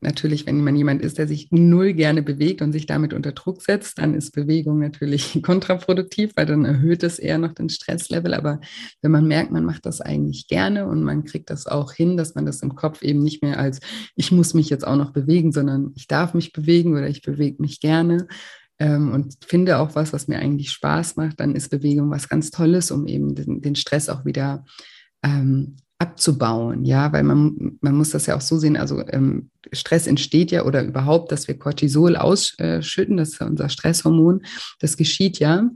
[0.04, 3.62] natürlich, wenn man jemand ist, der sich null gerne bewegt und sich damit unter Druck
[3.62, 8.34] setzt, dann ist Bewegung natürlich kontraproduktiv, weil dann erhöht es eher noch den Stresslevel.
[8.34, 8.60] Aber
[9.02, 12.36] wenn man merkt, man macht das eigentlich gerne und man kriegt das auch hin, dass
[12.36, 13.80] man das im Kopf eben nicht mehr als
[14.16, 17.62] ich muss mich jetzt auch noch bewegen, sondern ich darf mich bewegen oder ich bewege
[17.62, 18.28] mich gerne
[18.80, 22.52] ähm, und finde auch was, was mir eigentlich Spaß macht, dann ist Bewegung was ganz
[22.52, 24.66] Tolles, um eben den, den Stress auch wieder
[25.24, 30.06] ähm, abzubauen, ja, weil man, man muss das ja auch so sehen, also ähm, Stress
[30.06, 34.44] entsteht ja oder überhaupt, dass wir Cortisol ausschütten, das ist unser Stresshormon,
[34.80, 35.70] das geschieht ja,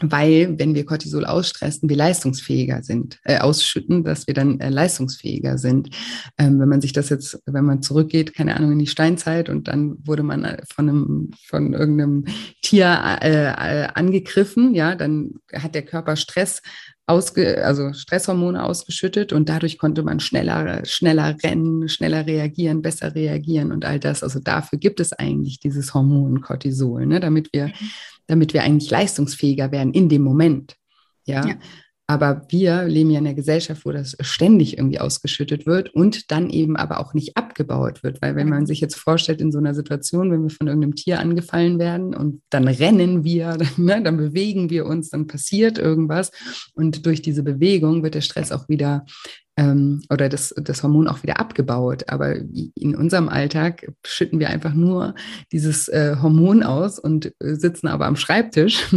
[0.00, 5.56] weil wenn wir Cortisol ausstressen, wir leistungsfähiger sind, äh, ausschütten, dass wir dann äh, leistungsfähiger
[5.56, 5.88] sind.
[6.36, 9.68] Ähm, wenn man sich das jetzt, wenn man zurückgeht, keine Ahnung, in die Steinzeit und
[9.68, 12.26] dann wurde man äh, von einem, von irgendeinem
[12.62, 16.60] Tier äh, äh, angegriffen, ja, dann hat der Körper Stress
[17.06, 23.72] ausge, also Stresshormone ausgeschüttet und dadurch konnte man schneller, schneller rennen, schneller reagieren, besser reagieren
[23.72, 24.22] und all das.
[24.22, 27.90] Also dafür gibt es eigentlich dieses Hormon Cortisol, ne, damit wir, mhm.
[28.26, 30.76] damit wir eigentlich leistungsfähiger werden in dem Moment.
[31.24, 31.46] ja.
[31.46, 31.54] ja.
[32.08, 36.50] Aber wir leben ja in einer Gesellschaft, wo das ständig irgendwie ausgeschüttet wird und dann
[36.50, 38.22] eben aber auch nicht abgebaut wird.
[38.22, 41.18] Weil wenn man sich jetzt vorstellt, in so einer Situation, wenn wir von irgendeinem Tier
[41.18, 46.30] angefallen werden und dann rennen wir, dann, ne, dann bewegen wir uns, dann passiert irgendwas.
[46.74, 49.04] Und durch diese Bewegung wird der Stress auch wieder
[49.56, 52.04] ähm, oder das, das Hormon auch wieder abgebaut.
[52.08, 55.14] Aber in unserem Alltag schütten wir einfach nur
[55.50, 58.84] dieses äh, Hormon aus und äh, sitzen aber am Schreibtisch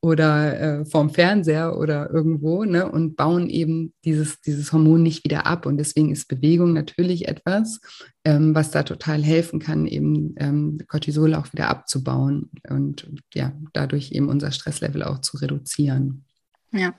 [0.00, 5.46] oder äh, vorm Fernseher oder irgendwo ne, und bauen eben dieses, dieses Hormon nicht wieder
[5.46, 5.66] ab.
[5.66, 7.80] Und deswegen ist Bewegung natürlich etwas,
[8.24, 14.12] ähm, was da total helfen kann, eben ähm, Cortisol auch wieder abzubauen und ja, dadurch
[14.12, 16.24] eben unser Stresslevel auch zu reduzieren.
[16.72, 16.94] Ja.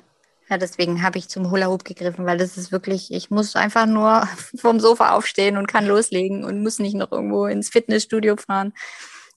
[0.50, 3.86] Ja, deswegen habe ich zum Hula Hoop gegriffen, weil das ist wirklich, ich muss einfach
[3.86, 8.74] nur vom Sofa aufstehen und kann loslegen und muss nicht noch irgendwo ins Fitnessstudio fahren.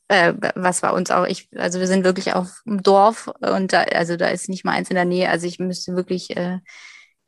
[0.08, 3.82] Äh, was bei uns auch, ich, also wir sind wirklich auf dem Dorf und da,
[3.82, 5.28] also da ist nicht mal eins in der Nähe.
[5.28, 6.60] Also ich müsste wirklich äh,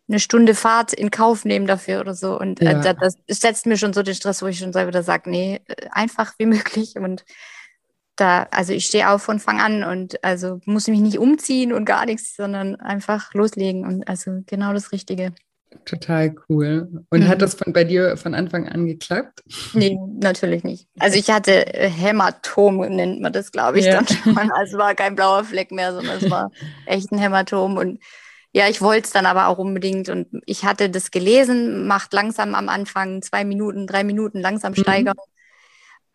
[0.08, 2.38] eine Stunde Fahrt in Kauf nehmen dafür oder so.
[2.38, 2.94] Und äh, ja.
[2.94, 5.88] das, das setzt mir schon so den Stress, wo ich schon selber sage, nee, äh,
[5.90, 6.96] einfach wie möglich.
[6.96, 7.24] Und
[8.16, 11.84] da, also ich stehe auf von Fang an und also muss mich nicht umziehen und
[11.84, 15.32] gar nichts, sondern einfach loslegen und also genau das Richtige.
[15.84, 17.04] Total cool.
[17.10, 17.28] Und mhm.
[17.28, 19.42] hat das von, bei dir von Anfang an geklappt?
[19.72, 20.88] Nee, natürlich nicht.
[20.98, 23.94] Also ich hatte äh, Hämatom, nennt man das, glaube ich, ja.
[23.94, 24.36] dann schon.
[24.38, 26.50] Also es war kein blauer Fleck mehr, sondern es war
[26.86, 27.76] echt ein Hämatom.
[27.76, 28.00] Und
[28.52, 30.08] ja, ich wollte es dann aber auch unbedingt.
[30.08, 35.16] Und ich hatte das gelesen, macht langsam am Anfang zwei Minuten, drei Minuten langsam steigern.
[35.16, 35.38] Mhm.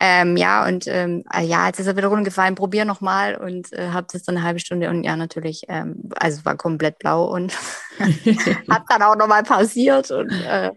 [0.05, 3.87] Ähm, ja, und ähm, ah, ja, jetzt ist er wieder runtergefallen, probier nochmal und äh,
[3.91, 7.53] habe das dann eine halbe Stunde und ja, natürlich, ähm, also war komplett blau und
[8.69, 10.71] hat dann auch nochmal passiert und äh,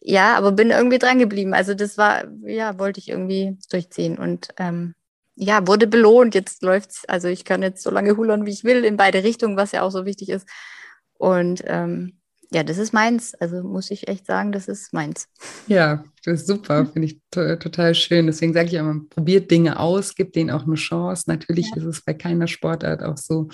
[0.00, 1.52] ja, aber bin irgendwie dran geblieben.
[1.52, 4.94] Also das war, ja, wollte ich irgendwie durchziehen und ähm,
[5.34, 6.34] ja, wurde belohnt.
[6.34, 9.58] Jetzt läuft's, also ich kann jetzt so lange hulern, wie ich will, in beide Richtungen,
[9.58, 10.48] was ja auch so wichtig ist.
[11.18, 12.21] Und ähm,
[12.52, 13.34] ja, das ist meins.
[13.34, 15.28] Also muss ich echt sagen, das ist meins.
[15.66, 18.26] Ja, das ist super, finde ich total schön.
[18.26, 21.24] Deswegen sage ich immer, probiert Dinge aus, gibt denen auch eine Chance.
[21.26, 21.76] Natürlich ja.
[21.76, 23.48] ist es bei keiner Sportart auch so,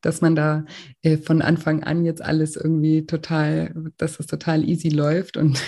[0.00, 0.64] dass man da
[1.02, 5.60] äh, von Anfang an jetzt alles irgendwie total, dass das total easy läuft und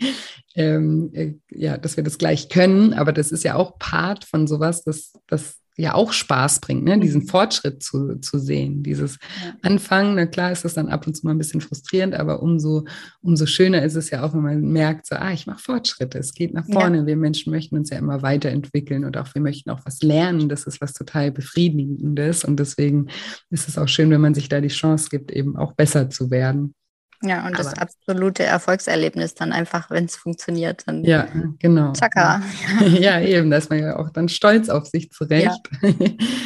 [0.54, 2.92] ähm, äh, ja, dass wir das gleich können.
[2.92, 6.98] Aber das ist ja auch Part von sowas, dass, dass ja auch Spaß bringt, ne?
[6.98, 7.28] diesen mhm.
[7.28, 8.82] Fortschritt zu, zu sehen.
[8.82, 9.54] Dieses ja.
[9.62, 12.84] Anfangen, na klar ist das dann ab und zu mal ein bisschen frustrierend, aber umso,
[13.22, 16.34] umso schöner ist es ja auch, wenn man merkt, so, ah, ich mache Fortschritte, es
[16.34, 16.98] geht nach vorne.
[16.98, 17.06] Ja.
[17.06, 20.48] Wir Menschen möchten uns ja immer weiterentwickeln und auch wir möchten auch was lernen.
[20.48, 23.08] Das ist was total Befriedigendes und deswegen
[23.50, 26.30] ist es auch schön, wenn man sich da die Chance gibt, eben auch besser zu
[26.30, 26.74] werden.
[27.22, 30.82] Ja, und Aber das absolute Erfolgserlebnis dann einfach, wenn es funktioniert.
[30.86, 31.92] Dann ja, genau.
[31.92, 32.42] Chaka.
[32.80, 35.60] Ja, eben, da ist man ja auch dann stolz auf sich zurecht.
[35.82, 35.88] Ja.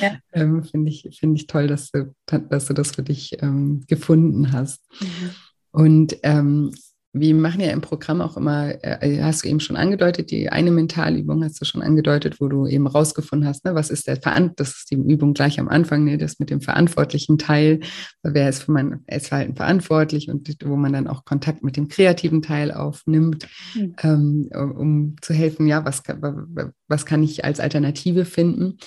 [0.00, 0.10] ja.
[0.32, 4.52] ähm, Finde ich, find ich toll, dass du, dass du das für dich ähm, gefunden
[4.52, 4.82] hast.
[5.00, 5.30] Mhm.
[5.72, 6.72] Und ähm,
[7.20, 10.70] wir machen ja im Programm auch immer, äh, hast du eben schon angedeutet, die eine
[10.70, 14.60] Mentalübung hast du schon angedeutet, wo du eben rausgefunden hast, ne, was ist der Verant
[14.60, 17.80] das ist die Übung gleich am Anfang, ne, das mit dem verantwortlichen Teil,
[18.22, 22.42] wer ist für mein Essverhalten verantwortlich und wo man dann auch Kontakt mit dem kreativen
[22.42, 23.94] Teil aufnimmt, mhm.
[24.02, 26.02] ähm, um zu helfen, ja, was,
[26.88, 28.78] was kann ich als Alternative finden.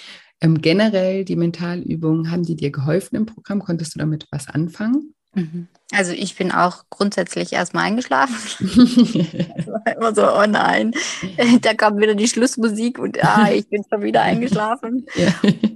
[0.41, 3.61] Ähm, generell die Mentalübungen, haben die dir geholfen im Programm?
[3.61, 5.13] Konntest du damit was anfangen?
[5.35, 5.67] Mhm.
[5.91, 8.35] Also ich bin auch grundsätzlich erstmal eingeschlafen.
[9.55, 10.93] also immer so, oh nein,
[11.61, 15.05] da kam wieder die Schlussmusik und ah, ich bin schon wieder eingeschlafen.
[15.15, 15.33] Ja.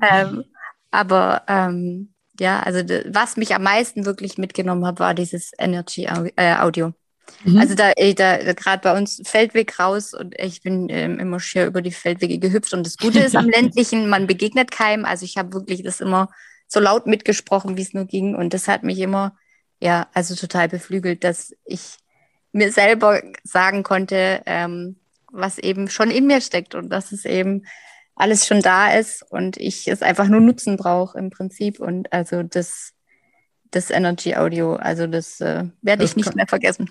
[0.09, 0.43] Ähm,
[0.91, 6.55] aber ähm, ja, also was mich am meisten wirklich mitgenommen hat, war dieses Energy äh,
[6.55, 6.93] Audio.
[7.43, 7.57] Mhm.
[7.57, 11.81] Also da, da gerade bei uns Feldweg raus und ich bin ähm, immer schier über
[11.81, 12.73] die Feldwege gehüpft.
[12.73, 15.05] Und das Gute ist am ländlichen, man begegnet keinem.
[15.05, 16.29] Also ich habe wirklich das immer
[16.67, 18.35] so laut mitgesprochen, wie es nur ging.
[18.35, 19.35] Und das hat mich immer
[19.83, 21.97] ja, also total beflügelt, dass ich
[22.53, 24.95] mir selber sagen konnte, ähm,
[25.29, 27.65] was eben schon in mir steckt und dass es eben
[28.15, 31.81] alles schon da ist und ich es einfach nur nutzen brauche im Prinzip.
[31.81, 32.93] Und also das,
[33.71, 36.89] das Energy Audio, also das äh, werde ich nicht mehr vergessen.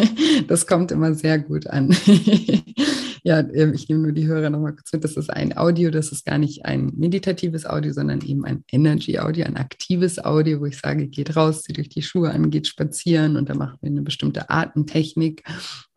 [0.46, 1.96] das kommt immer sehr gut an.
[3.26, 5.02] Ja, ähm, ich nehme nur die Hörer nochmal kurz mit.
[5.02, 9.46] Das ist ein Audio, das ist gar nicht ein meditatives Audio, sondern eben ein Energy-Audio,
[9.46, 13.36] ein aktives Audio, wo ich sage, geht raus, zieht durch die Schuhe an, geht spazieren
[13.38, 15.42] und da machen wir eine bestimmte Atemtechnik.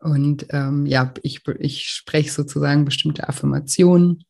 [0.00, 4.24] Und ähm, ja, ich, ich spreche sozusagen bestimmte Affirmationen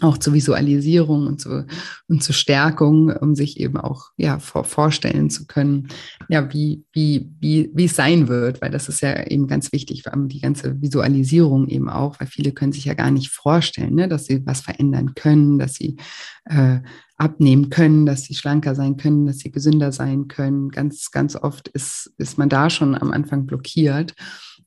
[0.00, 1.66] auch zur Visualisierung und, zu,
[2.08, 5.88] und zur Stärkung, um sich eben auch ja, vor, vorstellen zu können,
[6.28, 10.02] ja, wie, wie, wie, wie es sein wird, weil das ist ja eben ganz wichtig,
[10.02, 13.94] vor allem die ganze Visualisierung eben auch, weil viele können sich ja gar nicht vorstellen,
[13.94, 15.96] ne, dass sie was verändern können, dass sie
[16.44, 16.80] äh,
[17.16, 20.68] abnehmen können, dass sie schlanker sein können, dass sie gesünder sein können.
[20.68, 24.14] Ganz, ganz oft ist, ist man da schon am Anfang blockiert.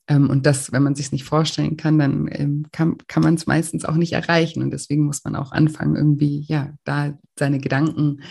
[0.09, 3.45] Ähm, und das, wenn man sich nicht vorstellen kann, dann ähm, kann, kann man es
[3.45, 4.61] meistens auch nicht erreichen.
[4.61, 8.21] Und deswegen muss man auch anfangen, irgendwie, ja, da seine Gedanken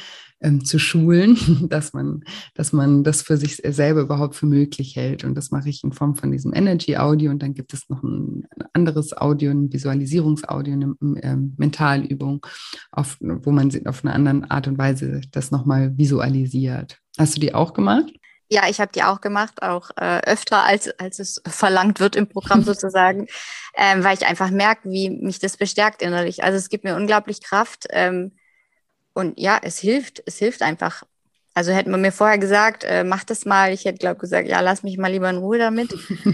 [0.41, 1.37] ähm, zu schulen,
[1.69, 5.23] dass man, dass man das für sich selber überhaupt für möglich hält.
[5.23, 7.31] Und das mache ich in Form von diesem Energy-Audio.
[7.31, 12.45] Und dann gibt es noch ein, anderes Audio, ein Visualisierungsaudio, eine ähm, Mentalübung,
[12.91, 16.99] auf, wo man auf eine andere Art und Weise das nochmal visualisiert.
[17.19, 18.13] Hast du die auch gemacht?
[18.51, 22.29] Ja, ich habe die auch gemacht, auch äh, öfter als, als es verlangt wird im
[22.29, 23.27] Programm sozusagen,
[23.77, 26.43] ähm, weil ich einfach merke, wie mich das bestärkt innerlich.
[26.43, 28.33] Also es gibt mir unglaublich Kraft ähm,
[29.13, 31.03] und ja, es hilft, es hilft einfach.
[31.55, 34.61] Also hätten wir mir vorher gesagt, äh, mach das mal, ich hätte glaube gesagt, ja,
[34.61, 35.93] lass mich mal lieber in Ruhe damit.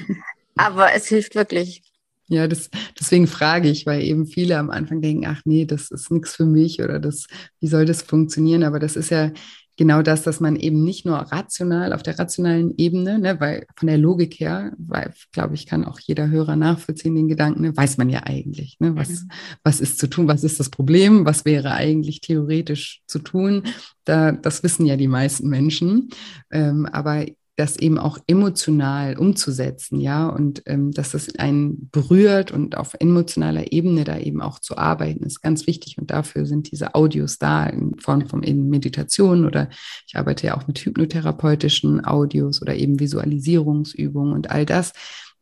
[0.57, 1.83] Aber es hilft wirklich.
[2.29, 6.11] Ja, das, deswegen frage ich, weil eben viele am Anfang denken, ach nee, das ist
[6.11, 7.27] nichts für mich oder das,
[7.61, 8.65] wie soll das funktionieren?
[8.65, 9.31] Aber das ist ja
[9.77, 13.89] genau das, dass man eben nicht nur rational auf der rationalen Ebene, ne, weil von
[13.89, 17.97] der Logik her, weil glaube ich, kann auch jeder Hörer nachvollziehen den Gedanken, ne, weiß
[17.97, 19.31] man ja eigentlich, ne, was, mhm.
[19.63, 23.65] was ist zu tun, was ist das Problem, was wäre eigentlich theoretisch zu tun.
[24.05, 26.11] Da, das wissen ja die meisten Menschen.
[26.51, 27.25] Ähm, aber
[27.57, 33.73] das eben auch emotional umzusetzen, ja, und ähm, dass es einen berührt und auf emotionaler
[33.73, 35.99] Ebene da eben auch zu arbeiten, ist ganz wichtig.
[35.99, 39.69] Und dafür sind diese Audios da in Form von Meditation oder
[40.07, 44.93] ich arbeite ja auch mit hypnotherapeutischen Audios oder eben Visualisierungsübungen und all das.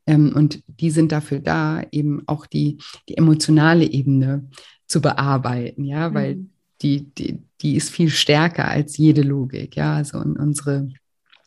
[0.06, 4.48] Ähm, und die sind dafür da, eben auch die, die emotionale Ebene
[4.86, 6.50] zu bearbeiten, ja, weil mhm.
[6.82, 10.88] die, die, die ist viel stärker als jede Logik, ja, also unsere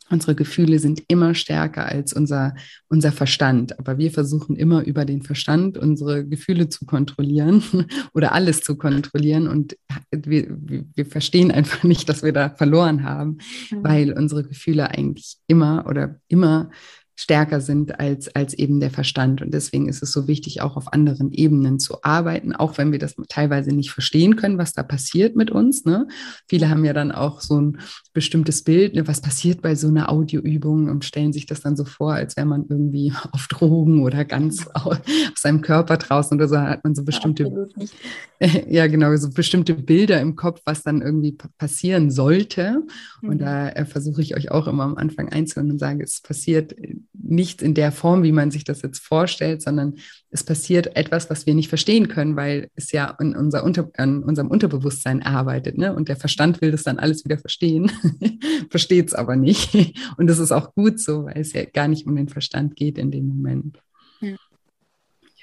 [0.10, 2.56] Unsere Gefühle sind immer stärker als unser,
[2.90, 3.80] unser Verstand.
[3.80, 7.64] Aber wir versuchen immer über den Verstand unsere Gefühle zu kontrollieren
[8.14, 9.48] oder alles zu kontrollieren.
[9.48, 9.76] Und
[10.12, 10.48] wir,
[10.96, 13.40] wir verstehen einfach nicht, dass wir da verloren haben,
[13.72, 13.84] mhm.
[13.84, 16.70] weil unsere Gefühle eigentlich immer oder immer
[17.16, 19.42] stärker sind als, als eben der Verstand.
[19.42, 23.00] Und deswegen ist es so wichtig, auch auf anderen Ebenen zu arbeiten, auch wenn wir
[23.00, 25.86] das teilweise nicht verstehen können, was da passiert mit uns.
[25.86, 26.08] Ne?
[26.48, 27.80] Viele haben ja dann auch so ein
[28.14, 31.86] bestimmtes Bild, ne, was passiert bei so einer Audioübung und stellen sich das dann so
[31.86, 34.98] vor, als wäre man irgendwie auf Drogen oder ganz aus,
[35.36, 37.70] seinem Körper draußen oder so, hat man so bestimmte,
[38.40, 42.84] ja, ja genau, so bestimmte Bilder im Kopf, was dann irgendwie passieren sollte.
[43.22, 43.30] Mhm.
[43.30, 46.74] Und da äh, versuche ich euch auch immer am Anfang einzuhören und sage, es passiert
[47.22, 49.96] nicht in der Form, wie man sich das jetzt vorstellt, sondern
[50.30, 54.24] es passiert etwas, was wir nicht verstehen können, weil es ja in, unser Unter, in
[54.24, 55.78] unserem Unterbewusstsein arbeitet.
[55.78, 55.96] Ne?
[55.96, 57.92] Und der Verstand will das dann alles wieder verstehen,
[58.70, 59.76] versteht es aber nicht.
[60.18, 62.98] Und das ist auch gut so, weil es ja gar nicht um den Verstand geht
[62.98, 63.80] in dem Moment.
[64.22, 64.36] Ja,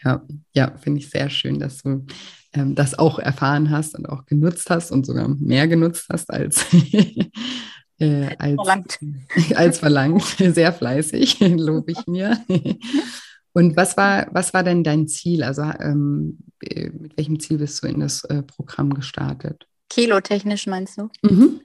[0.04, 0.22] ja,
[0.54, 2.04] ja finde ich sehr schön, dass du
[2.52, 6.66] ähm, das auch erfahren hast und auch genutzt hast und sogar mehr genutzt hast als
[8.02, 8.98] äh, als, verlangt.
[9.54, 10.24] als verlangt.
[10.38, 12.38] Sehr fleißig, lobe ich mir.
[13.54, 15.42] Und was war, was war denn dein Ziel?
[15.42, 19.66] Also ähm, äh, mit welchem Ziel bist du in das äh, Programm gestartet?
[19.90, 21.10] Kilotechnisch meinst du?
[21.22, 21.60] Mhm.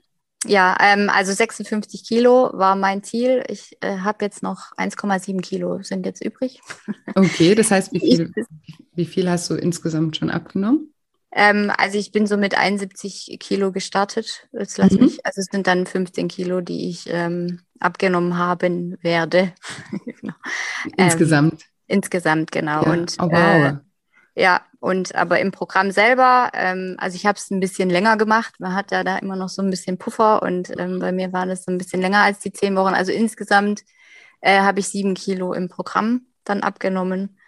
[0.46, 3.42] Ja, ähm, also 56 Kilo war mein Ziel.
[3.48, 6.60] Ich äh, habe jetzt noch 1,7 Kilo sind jetzt übrig.
[7.14, 8.32] Okay, das heißt, wie viel,
[8.92, 10.92] wie viel hast du insgesamt schon abgenommen?
[11.30, 14.48] Ähm, also ich bin so mit 71 Kilo gestartet.
[14.52, 15.00] Jetzt lass mhm.
[15.00, 19.52] mich, also es sind dann 15 Kilo, die ich ähm, abgenommen haben werde.
[20.20, 20.34] Genau.
[20.96, 21.52] Insgesamt.
[21.52, 22.82] Ähm, insgesamt, genau.
[22.84, 22.90] Ja.
[22.90, 23.32] Und oh, wow.
[23.32, 23.74] äh,
[24.34, 28.54] ja, und aber im Programm selber, ähm, also ich habe es ein bisschen länger gemacht.
[28.58, 31.46] Man hat ja da immer noch so ein bisschen Puffer und ähm, bei mir war
[31.46, 32.94] das so ein bisschen länger als die zehn Wochen.
[32.94, 33.82] Also insgesamt
[34.40, 37.38] äh, habe ich sieben Kilo im Programm dann abgenommen.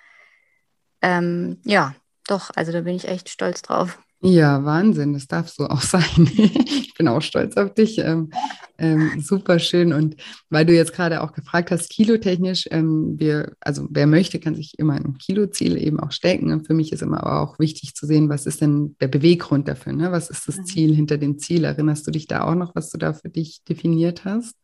[1.03, 1.95] Ähm, ja,
[2.31, 3.99] doch, also da bin ich echt stolz drauf.
[4.23, 6.31] Ja, Wahnsinn, das darf so auch sein.
[6.37, 7.99] ich bin auch stolz auf dich.
[7.99, 8.31] Ähm,
[8.77, 9.95] ähm, super schön.
[9.95, 10.17] Und
[10.51, 14.79] weil du jetzt gerade auch gefragt hast, kilotechnisch, ähm, wir, also wer möchte, kann sich
[14.79, 16.53] immer ein Kiloziel eben auch stecken.
[16.53, 19.69] Und für mich ist immer aber auch wichtig zu sehen, was ist denn der Beweggrund
[19.69, 19.95] dafür?
[19.95, 20.13] Ne?
[20.13, 20.65] Was ist das mhm.
[20.67, 21.65] Ziel hinter dem Ziel?
[21.65, 24.55] Erinnerst du dich da auch noch, was du da für dich definiert hast?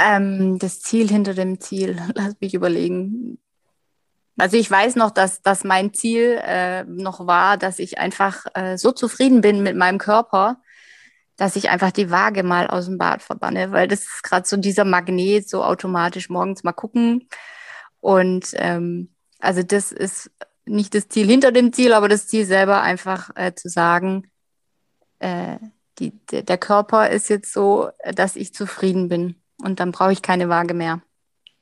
[0.00, 3.38] Ähm, das Ziel hinter dem Ziel, lass mich überlegen.
[4.38, 8.78] Also ich weiß noch, dass, dass mein Ziel äh, noch war, dass ich einfach äh,
[8.78, 10.60] so zufrieden bin mit meinem Körper,
[11.36, 14.56] dass ich einfach die Waage mal aus dem Bad verbanne, weil das ist gerade so
[14.56, 17.28] dieser Magnet, so automatisch morgens mal gucken.
[18.00, 20.30] Und ähm, also das ist
[20.66, 24.30] nicht das Ziel hinter dem Ziel, aber das Ziel selber einfach äh, zu sagen,
[25.18, 25.58] äh,
[25.98, 30.48] die, der Körper ist jetzt so, dass ich zufrieden bin und dann brauche ich keine
[30.48, 31.02] Waage mehr.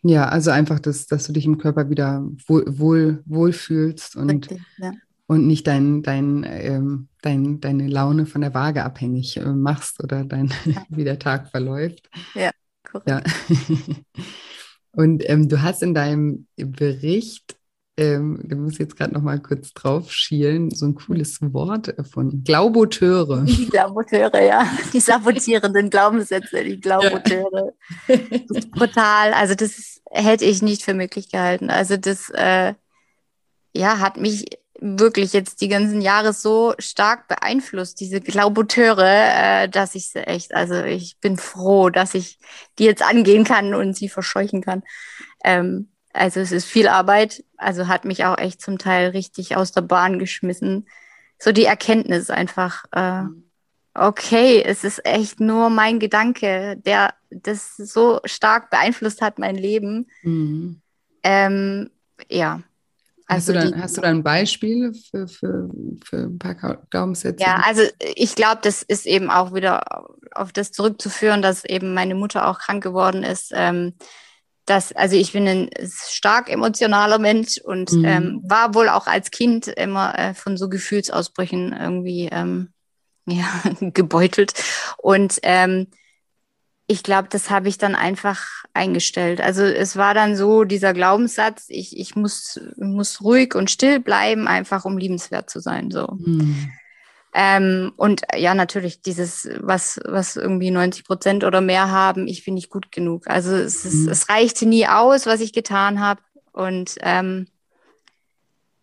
[0.09, 4.31] Ja, also einfach, dass, dass du dich im Körper wieder wohl, wohl, wohl fühlst und,
[4.31, 4.93] Richtig, ja.
[5.27, 10.25] und nicht dein, dein, ähm, dein, deine Laune von der Waage abhängig äh, machst oder
[10.25, 10.53] dein,
[10.91, 12.09] wie der Tag verläuft.
[12.35, 12.51] Ja,
[12.85, 13.09] korrekt.
[13.09, 13.23] Ja.
[14.93, 17.57] und ähm, du hast in deinem Bericht
[17.97, 22.45] ähm, du musst jetzt gerade noch mal kurz drauf schielen, so ein cooles Wort erfunden.
[22.45, 23.45] Glauboteure.
[23.45, 24.69] Die Glauboteure, ja.
[24.93, 27.73] Die sabotierenden Glaubenssätze, die Glauboteure.
[28.09, 28.17] Ja.
[28.49, 29.33] Das ist brutal.
[29.33, 31.71] Also das hätte ich nicht für möglich gehalten.
[31.71, 32.75] Also das äh,
[33.75, 34.45] ja, hat mich
[34.79, 40.55] wirklich jetzt die ganzen Jahre so stark beeinflusst, diese Glauboteure, äh, dass ich sie echt,
[40.55, 42.39] also ich bin froh, dass ich
[42.79, 44.83] die jetzt angehen kann und sie verscheuchen kann.
[45.45, 49.73] Ähm, also es ist viel Arbeit, also hat mich auch echt zum Teil richtig aus
[49.73, 50.89] der Bahn geschmissen.
[51.39, 53.25] So die Erkenntnis einfach, äh,
[53.95, 60.09] okay, es ist echt nur mein Gedanke, der das so stark beeinflusst hat, mein Leben.
[60.23, 60.81] Mhm.
[61.23, 61.91] Ähm,
[62.29, 62.63] ja.
[63.29, 65.69] Also hast, du dann, die, hast du da ein Beispiel für, für,
[66.05, 66.55] für ein paar
[66.91, 67.43] Glaubenssätze?
[67.43, 67.83] Ja, also
[68.15, 69.83] ich glaube, das ist eben auch wieder
[70.33, 73.53] auf das zurückzuführen, dass eben meine Mutter auch krank geworden ist.
[73.53, 73.95] Ähm,
[74.67, 78.05] dass, also ich bin ein stark emotionaler Mensch und mhm.
[78.05, 82.71] ähm, war wohl auch als Kind immer äh, von so Gefühlsausbrüchen irgendwie ähm,
[83.27, 83.49] ja,
[83.81, 84.53] gebeutelt.
[84.99, 85.87] Und ähm,
[86.89, 89.41] ich glaube, das habe ich dann einfach eingestellt.
[89.41, 94.47] Also es war dann so dieser Glaubenssatz, ich, ich muss, muss ruhig und still bleiben,
[94.47, 95.91] einfach um liebenswert zu sein.
[95.91, 96.07] So.
[96.19, 96.71] Mhm.
[97.39, 102.55] Ähm, und ja, natürlich dieses, was, was irgendwie 90 Prozent oder mehr haben, ich bin
[102.55, 103.29] nicht gut genug.
[103.29, 104.09] Also es, ist, mhm.
[104.09, 106.23] es reichte nie aus, was ich getan habe.
[106.53, 107.47] Und ähm,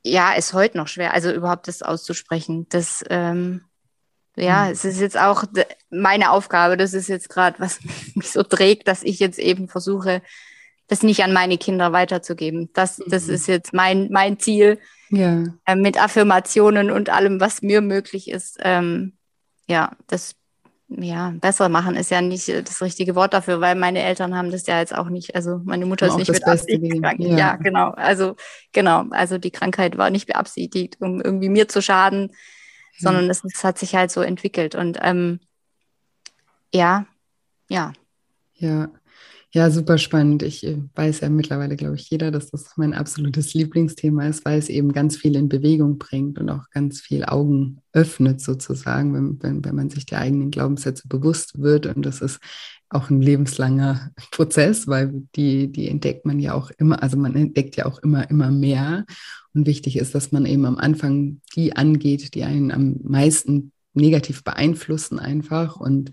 [0.04, 2.68] ja, ist heute noch schwer, also überhaupt das auszusprechen.
[2.70, 3.64] Das, ähm,
[4.36, 4.72] ja, mhm.
[4.74, 5.46] es ist jetzt auch
[5.90, 7.80] meine Aufgabe, das ist jetzt gerade, was
[8.14, 10.22] mich so trägt, dass ich jetzt eben versuche,
[10.88, 12.70] das nicht an meine Kinder weiterzugeben.
[12.74, 13.34] Das, das mhm.
[13.34, 14.80] ist jetzt mein, mein Ziel.
[15.10, 15.44] Ja.
[15.66, 18.58] Äh, mit Affirmationen und allem, was mir möglich ist.
[18.64, 19.14] Ähm,
[19.68, 20.36] ja, das
[20.90, 24.68] ja, besser machen ist ja nicht das richtige Wort dafür, weil meine Eltern haben das
[24.68, 27.20] ja jetzt auch nicht, also meine Mutter ist nicht mit Absicht krank.
[27.20, 27.38] Ja.
[27.38, 27.56] ja.
[27.56, 27.92] genau.
[27.92, 28.36] Also
[28.74, 32.32] genau, also die Krankheit war nicht beabsichtigt, um irgendwie mir zu schaden,
[32.98, 34.76] sondern es, es, hat sich halt so entwickelt.
[34.76, 35.40] Und ähm,
[36.74, 37.06] ja,
[37.70, 37.94] ja.
[38.56, 38.90] Ja.
[39.56, 40.42] Ja, super spannend.
[40.42, 44.58] Ich äh, weiß ja mittlerweile, glaube ich, jeder, dass das mein absolutes Lieblingsthema ist, weil
[44.58, 49.44] es eben ganz viel in Bewegung bringt und auch ganz viel Augen öffnet, sozusagen, wenn,
[49.44, 51.86] wenn, wenn man sich der eigenen Glaubenssätze bewusst wird.
[51.86, 52.40] Und das ist
[52.90, 57.76] auch ein lebenslanger Prozess, weil die, die entdeckt man ja auch immer, also man entdeckt
[57.76, 59.06] ja auch immer, immer mehr.
[59.54, 64.44] Und wichtig ist, dass man eben am Anfang die angeht, die einen am meisten negativ
[64.44, 66.12] beeinflussen einfach und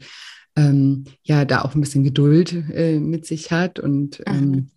[0.61, 4.71] ähm, ja da auch ein bisschen Geduld äh, mit sich hat und ähm,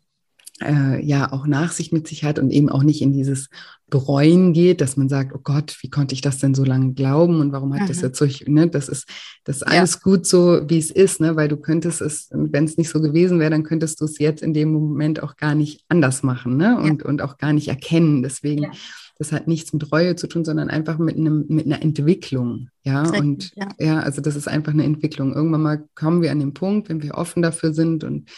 [0.61, 3.49] äh, ja auch Nachsicht mit sich hat und eben auch nicht in dieses
[3.89, 7.39] Bereuen geht, dass man sagt, oh Gott, wie konnte ich das denn so lange glauben
[7.39, 7.87] und warum hat mhm.
[7.87, 9.07] das jetzt so, ne, das ist,
[9.43, 9.99] das ist alles ja.
[10.03, 13.39] gut so, wie es ist, ne, weil du könntest es, wenn es nicht so gewesen
[13.39, 16.79] wäre, dann könntest du es jetzt in dem Moment auch gar nicht anders machen, ne,
[16.79, 17.07] und, ja.
[17.07, 18.71] und auch gar nicht erkennen, deswegen ja.
[19.17, 22.69] Das hat nichts mit Reue zu tun, sondern einfach mit, einem, mit einer Entwicklung.
[22.83, 23.69] Ja, und ja.
[23.79, 23.99] ja.
[23.99, 25.33] also das ist einfach eine Entwicklung.
[25.33, 28.29] Irgendwann mal kommen wir an den Punkt, wenn wir offen dafür sind und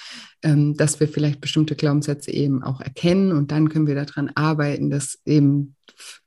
[0.44, 4.90] ähm, dass wir vielleicht bestimmte Glaubenssätze eben auch erkennen und dann können wir daran arbeiten,
[4.90, 5.76] das eben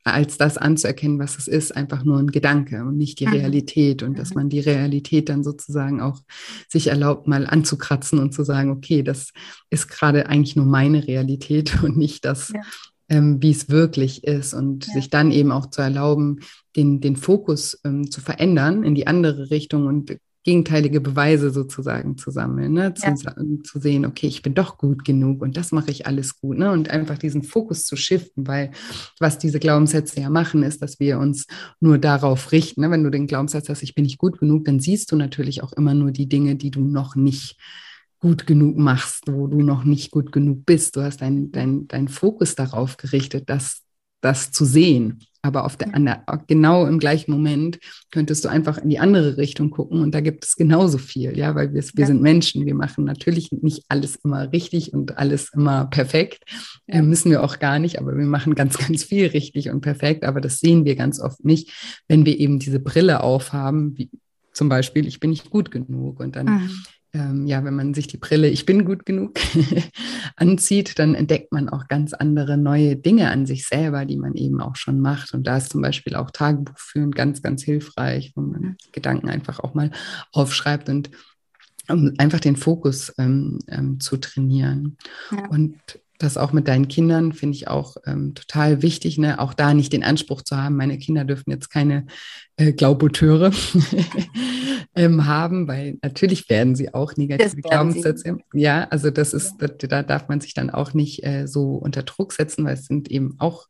[0.03, 3.35] als das anzuerkennen, was es ist, einfach nur ein Gedanke und nicht die mhm.
[3.35, 4.17] Realität und mhm.
[4.17, 6.23] dass man die Realität dann sozusagen auch
[6.69, 9.33] sich erlaubt, mal anzukratzen und zu sagen, okay, das
[9.71, 12.63] ist gerade eigentlich nur meine Realität und nicht das, ja
[13.09, 14.95] ähm, wie es wirklich ist und ja.
[14.95, 16.41] sich dann eben auch zu erlauben,
[16.77, 22.31] den, den Fokus ähm, zu verändern in die andere Richtung und gegenteilige Beweise sozusagen zu
[22.31, 22.95] sammeln, ne?
[22.95, 23.15] zu, ja.
[23.17, 26.57] zu, sehen, okay, ich bin doch gut genug und das mache ich alles gut.
[26.57, 26.71] Ne?
[26.71, 28.71] Und einfach diesen Fokus zu shiften, weil
[29.21, 31.47] was diese Glaubenssätze ja machen, ist, dass wir uns
[31.81, 32.81] nur darauf richten.
[32.81, 32.91] Ne?
[32.91, 35.75] Wenn du den Glaubenssatz hast, ich bin nicht gut genug, dann siehst du natürlich auch
[35.75, 37.59] immer nur die Dinge, die du noch nicht
[38.21, 40.97] gut genug machst, wo du noch nicht gut genug bist.
[40.97, 43.83] Du hast deinen dein, dein Fokus darauf gerichtet, das,
[44.21, 45.21] das zu sehen.
[45.41, 47.79] Aber auf der, der, genau im gleichen Moment
[48.11, 51.55] könntest du einfach in die andere Richtung gucken und da gibt es genauso viel, ja,
[51.55, 52.07] weil wir, wir ja.
[52.07, 56.43] sind Menschen, wir machen natürlich nicht alles immer richtig und alles immer perfekt,
[56.89, 56.97] ja.
[56.97, 60.25] äh, müssen wir auch gar nicht, aber wir machen ganz, ganz viel richtig und perfekt,
[60.25, 61.71] aber das sehen wir ganz oft nicht,
[62.09, 64.11] wenn wir eben diese Brille aufhaben, wie
[64.53, 66.71] zum Beispiel, ich bin nicht gut genug und dann mhm
[67.15, 69.39] ähm, ja, wenn man sich die Brille Ich bin gut genug
[70.37, 74.61] anzieht, dann entdeckt man auch ganz andere neue Dinge an sich selber, die man eben
[74.61, 75.33] auch schon macht.
[75.33, 79.61] Und da ist zum Beispiel auch Tagebuch führen ganz, ganz hilfreich, wo man Gedanken einfach
[79.61, 79.91] auch mal
[80.33, 81.11] aufschreibt und
[81.89, 84.99] um einfach den Fokus ähm, ähm, zu trainieren.
[85.31, 85.49] Ja.
[85.49, 85.77] Und
[86.19, 89.39] das auch mit deinen Kindern finde ich auch ähm, total wichtig, ne?
[89.39, 92.07] auch da nicht den Anspruch zu haben, meine Kinder dürfen jetzt keine
[92.57, 93.53] äh, Glauboteure
[94.97, 98.39] ähm, haben, weil natürlich werden sie auch negative Glaubenssätze.
[98.53, 102.03] Ja, also das ist, da, da, darf man sich dann auch nicht äh, so unter
[102.03, 103.69] Druck setzen, weil es sind eben auch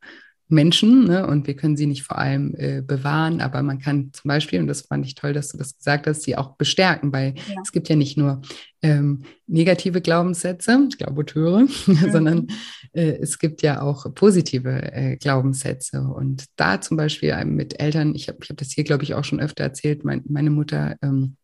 [0.49, 1.27] Menschen ne?
[1.27, 4.67] und wir können sie nicht vor allem äh, bewahren, aber man kann zum Beispiel, und
[4.67, 7.61] das fand ich toll, dass du das gesagt hast, sie auch bestärken, weil ja.
[7.63, 8.41] es gibt ja nicht nur
[8.83, 12.13] ähm, negative Glaubenssätze, Glauboteure, mhm.
[12.13, 12.47] sondern
[12.93, 18.29] äh, es gibt ja auch positive äh, Glaubenssätze und da zum Beispiel mit Eltern, ich
[18.29, 21.37] habe ich hab das hier, glaube ich, auch schon öfter erzählt, mein, meine Mutter ähm,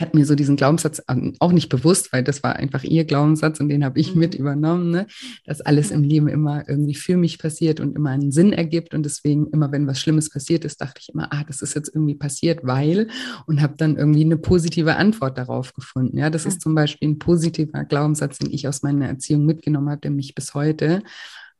[0.00, 3.60] hat mir so diesen Glaubenssatz ähm, auch nicht bewusst, weil das war einfach ihr Glaubenssatz
[3.60, 4.20] und den habe ich mhm.
[4.20, 5.06] mit übernommen, ne?
[5.44, 9.04] dass alles im Leben immer irgendwie für mich passiert und immer einen Sinn ergibt und
[9.04, 12.14] deswegen immer, wenn was Schlimmes passiert ist, dachte ich immer, ah, das ist jetzt irgendwie
[12.14, 13.08] passiert, weil
[13.46, 16.18] und habe dann irgendwie eine positive Antwort darauf gefunden.
[16.18, 20.00] Ja, das ist zum Beispiel ein positiver Glaubenssatz, den ich aus meiner Erziehung mitgenommen habe,
[20.00, 21.02] der mich bis heute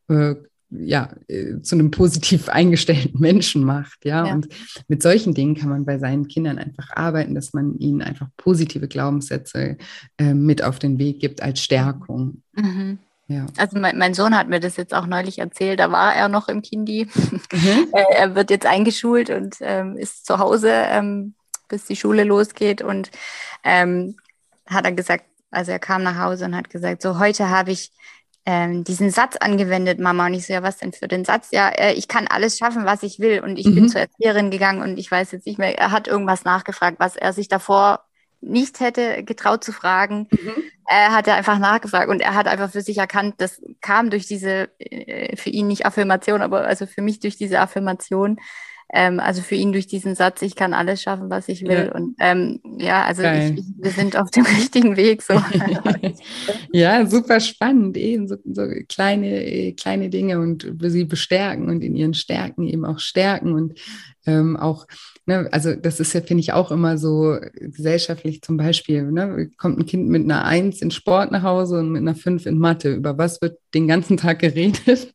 [0.08, 0.34] äh,
[0.70, 4.26] ja, äh, zu einem positiv eingestellten Menschen macht, ja?
[4.26, 4.32] ja?
[4.32, 4.48] Und
[4.88, 8.88] mit solchen Dingen kann man bei seinen Kindern einfach arbeiten, dass man ihnen einfach positive
[8.88, 9.78] Glaubenssätze
[10.18, 12.42] äh, mit auf den Weg gibt als Stärkung.
[12.52, 12.98] Mhm.
[13.28, 13.44] Ja.
[13.58, 16.48] Also mein, mein, Sohn hat mir das jetzt auch neulich erzählt, da war er noch
[16.48, 17.06] im Kindi.
[17.52, 17.88] Mhm.
[17.92, 21.34] er wird jetzt eingeschult und ähm, ist zu Hause, ähm,
[21.68, 22.80] bis die Schule losgeht.
[22.80, 23.10] Und
[23.64, 24.16] ähm,
[24.66, 27.92] hat er gesagt, also er kam nach Hause und hat gesagt, so heute habe ich
[28.46, 30.26] ähm, diesen Satz angewendet, Mama.
[30.26, 31.48] Und ich so, ja, was denn für den Satz?
[31.52, 33.40] Ja, äh, ich kann alles schaffen, was ich will.
[33.40, 33.74] Und ich mhm.
[33.74, 37.16] bin zur Erzieherin gegangen und ich weiß jetzt nicht mehr, er hat irgendwas nachgefragt, was
[37.16, 38.04] er sich davor
[38.40, 40.28] nicht hätte getraut zu fragen.
[40.30, 40.54] Mhm.
[40.86, 44.26] Er hat er einfach nachgefragt und er hat einfach für sich erkannt, das kam durch
[44.26, 48.38] diese, äh, für ihn nicht Affirmation, aber also für mich durch diese Affirmation,
[48.92, 51.86] Ähm, also für ihn durch diesen Satz, ich kann alles schaffen, was ich will.
[51.86, 51.94] Ja.
[51.94, 55.22] Und ähm, ja, also ich, wir sind auf dem richtigen Weg.
[55.22, 55.34] So.
[56.72, 62.14] ja, super spannend, eben so, so, kleine, kleine Dinge und sie bestärken und in ihren
[62.14, 63.78] Stärken eben auch stärken und
[64.26, 64.86] ähm, auch
[65.28, 69.78] Ne, also das ist ja, finde ich, auch immer so gesellschaftlich zum Beispiel, ne, kommt
[69.78, 72.94] ein Kind mit einer Eins in Sport nach Hause und mit einer Fünf in Mathe.
[72.94, 75.12] Über was wird den ganzen Tag geredet?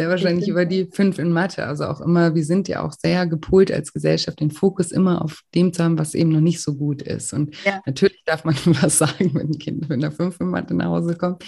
[0.00, 1.66] Sehr wahrscheinlich über die fünf in Mathe.
[1.66, 5.42] Also auch immer, wir sind ja auch sehr gepolt als Gesellschaft, den Fokus immer auf
[5.54, 7.34] dem zu haben, was eben noch nicht so gut ist.
[7.34, 7.82] Und ja.
[7.84, 11.16] natürlich darf man was sagen, wenn ein Kind mit einer fünf in Mathe nach Hause
[11.16, 11.44] kommt,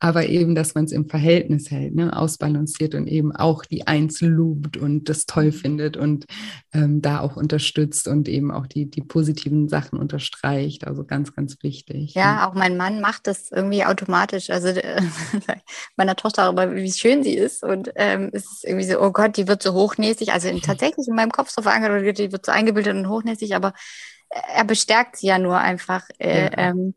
[0.00, 2.14] aber eben, dass man es im Verhältnis hält, ne?
[2.14, 5.52] ausbalanciert und eben auch die Eins lobt und das toll mhm.
[5.52, 6.26] findet und
[6.74, 10.86] ähm, da auch unterstützt und eben auch die, die positiven Sachen unterstreicht.
[10.86, 12.12] Also ganz, ganz wichtig.
[12.12, 12.50] Ja, ja.
[12.50, 14.50] auch mein Mann macht das irgendwie automatisch.
[14.50, 15.00] Also äh,
[15.96, 19.36] meiner Tochter darüber, wie schön sie ist und ähm, es ist irgendwie so, oh Gott,
[19.36, 20.32] die wird so hochnäsig.
[20.32, 23.74] Also in, tatsächlich in meinem Kopf so verankert, die wird so eingebildet und hochnäsig, aber
[24.30, 26.02] äh, er bestärkt sie ja nur einfach.
[26.18, 26.50] Äh, ja.
[26.56, 26.94] ähm,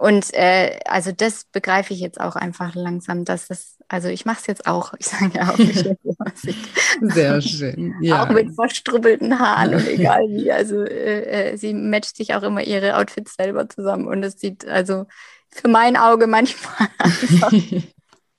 [0.00, 4.38] und äh, also das begreife ich jetzt auch einfach langsam, dass das, also ich mache
[4.40, 4.94] es jetzt auch.
[4.98, 5.84] Ich sage ja auch, ich
[7.02, 7.94] Sehr schön.
[8.00, 8.24] Ja.
[8.24, 10.50] Auch mit verstrubbelten Haaren und egal wie.
[10.50, 14.66] Also äh, äh, sie matcht sich auch immer ihre Outfits selber zusammen und es sieht
[14.66, 15.04] also
[15.50, 17.52] für mein Auge manchmal einfach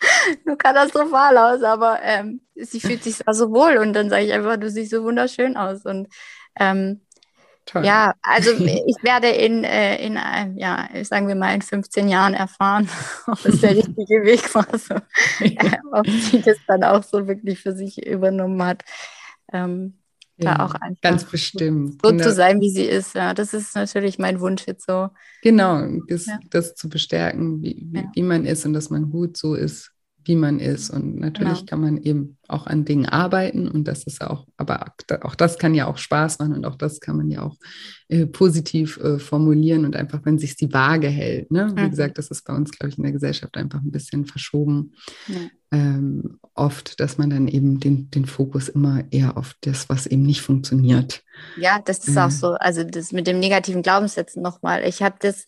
[0.46, 4.58] nur katastrophal aus, aber ähm, sie fühlt sich so wohl und dann sage ich einfach,
[4.58, 6.08] du siehst so wunderschön aus und
[6.60, 7.02] ähm,
[7.84, 12.34] ja, also ich werde in, äh, in äh, ja, sagen wir mal in 15 Jahren
[12.34, 12.90] erfahren,
[13.28, 14.96] ob es der richtige Weg war, so,
[15.40, 18.84] äh, ob sie das dann auch so wirklich für sich übernommen hat.
[19.54, 20.01] Ähm,
[20.44, 22.02] ja, da auch einfach ganz bestimmt.
[22.04, 22.24] So genau.
[22.24, 23.16] zu sein, wie sie ist.
[23.16, 25.10] Ja, das ist natürlich mein Wunsch jetzt so.
[25.42, 26.40] Genau, das, ja.
[26.50, 29.92] das zu bestärken, wie, wie, wie, man ist und dass man gut so ist,
[30.24, 30.90] wie man ist.
[30.90, 31.70] Und natürlich genau.
[31.70, 35.74] kann man eben auch an Dingen arbeiten und das ist auch, aber auch das kann
[35.74, 37.56] ja auch Spaß machen und auch das kann man ja auch
[38.10, 41.50] äh, positiv äh, formulieren und einfach, wenn sich die Waage hält.
[41.50, 41.72] Ne?
[41.76, 41.90] Wie mhm.
[41.90, 44.94] gesagt, das ist bei uns, glaube ich, in der Gesellschaft einfach ein bisschen verschoben.
[45.28, 45.40] Ja.
[45.72, 50.24] Ähm, oft, dass man dann eben den, den Fokus immer eher auf das, was eben
[50.24, 51.24] nicht funktioniert.
[51.58, 52.52] Ja, das ist äh, auch so.
[52.60, 54.84] Also das mit dem negativen Glaubenssätzen nochmal.
[54.86, 55.48] Ich habe das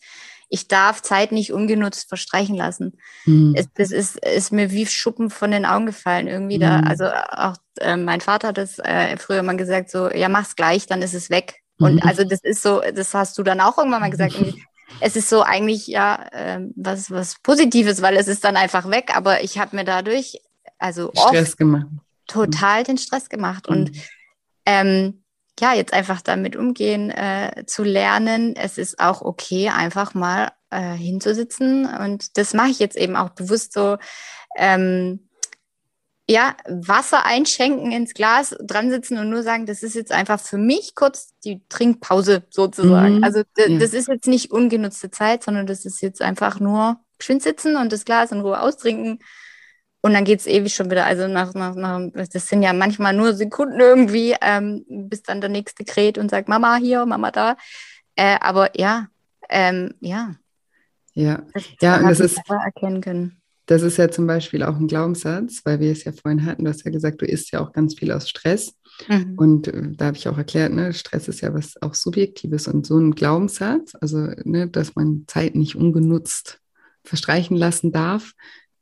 [0.54, 2.94] ich darf Zeit nicht ungenutzt verstreichen lassen.
[3.26, 3.56] Mhm.
[3.58, 6.62] Es, das ist, ist mir wie Schuppen von den Augen gefallen irgendwie mhm.
[6.62, 6.80] da.
[6.82, 10.86] Also auch äh, mein Vater hat das äh, früher mal gesagt, so, ja, mach's gleich,
[10.86, 11.56] dann ist es weg.
[11.80, 11.86] Mhm.
[11.88, 14.36] Und also das ist so, das hast du dann auch irgendwann mal gesagt.
[15.00, 19.12] es ist so eigentlich ja äh, was, was Positives, weil es ist dann einfach weg,
[19.16, 20.40] aber ich habe mir dadurch
[20.78, 21.88] also Stress gemacht.
[22.28, 23.68] total den Stress gemacht.
[23.68, 23.92] Und
[24.68, 25.23] ähm,
[25.60, 28.56] ja, jetzt einfach damit umgehen äh, zu lernen.
[28.56, 31.86] Es ist auch okay, einfach mal äh, hinzusitzen.
[31.86, 33.98] Und das mache ich jetzt eben auch bewusst so.
[34.58, 35.28] Ähm,
[36.30, 40.58] ja, Wasser einschenken ins Glas, dran sitzen und nur sagen, das ist jetzt einfach für
[40.58, 43.18] mich kurz die Trinkpause sozusagen.
[43.18, 43.24] Mhm.
[43.26, 43.78] Also ja.
[43.78, 47.92] das ist jetzt nicht ungenutzte Zeit, sondern das ist jetzt einfach nur schön sitzen und
[47.92, 49.20] das Glas in Ruhe austrinken
[50.04, 51.06] und dann geht es ewig schon wieder.
[51.06, 55.50] Also nach, nach, nach, das sind ja manchmal nur Sekunden irgendwie, ähm, bis dann der
[55.50, 57.56] nächste kräht und sagt, Mama hier, Mama da.
[58.16, 59.08] Äh, aber ja,
[59.50, 60.36] ähm, ja.
[61.14, 63.42] Ja, das, ja, und das ist erkennen können.
[63.66, 66.66] Das ist ja zum Beispiel auch ein Glaubenssatz, weil wir es ja vorhin hatten.
[66.66, 68.74] Du hast ja gesagt, du isst ja auch ganz viel aus Stress.
[69.08, 69.36] Mhm.
[69.38, 72.86] Und äh, da habe ich auch erklärt, ne, Stress ist ja was auch Subjektives und
[72.86, 76.60] so ein Glaubenssatz, also ne, dass man Zeit nicht ungenutzt
[77.06, 78.34] verstreichen lassen darf,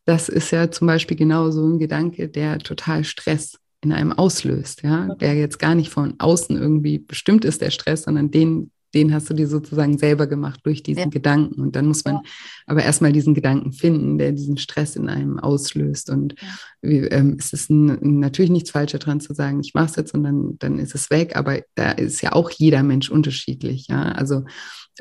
[0.06, 4.84] das ist ja zum Beispiel genau so ein Gedanke, der total Stress in einem auslöst,
[4.84, 9.14] ja, der jetzt gar nicht von außen irgendwie bestimmt ist, der Stress, sondern den, den
[9.14, 11.10] hast du dir sozusagen selber gemacht durch diesen ja.
[11.10, 11.62] Gedanken.
[11.62, 12.22] Und dann muss man ja.
[12.68, 16.10] aber erstmal diesen Gedanken finden, der diesen Stress in einem auslöst.
[16.10, 16.48] Und ja.
[16.82, 20.24] Ähm, es ist ein, natürlich nichts falsch daran zu sagen, ich mache es jetzt und
[20.24, 21.36] dann, dann ist es weg.
[21.36, 23.88] Aber da ist ja auch jeder Mensch unterschiedlich.
[23.88, 24.44] Ja, also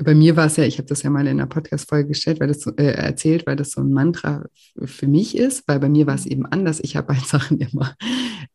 [0.03, 2.49] bei mir war es ja, ich habe das ja mal in einer Podcast-Folge gestellt, weil
[2.49, 4.45] das äh, erzählt, weil das so ein Mantra
[4.83, 6.33] für mich ist, weil bei mir war es mhm.
[6.33, 6.81] eben anders.
[6.81, 7.95] Ich habe halt Sachen immer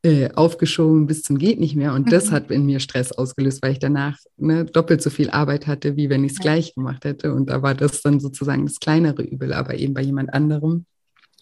[0.02, 2.32] äh, aufgeschoben bis zum geht nicht mehr und das mhm.
[2.32, 6.10] hat in mir Stress ausgelöst, weil ich danach ne, doppelt so viel Arbeit hatte, wie
[6.10, 7.34] wenn ich es gleich gemacht hätte.
[7.34, 10.86] Und da war das dann sozusagen das kleinere Übel, aber eben bei jemand anderem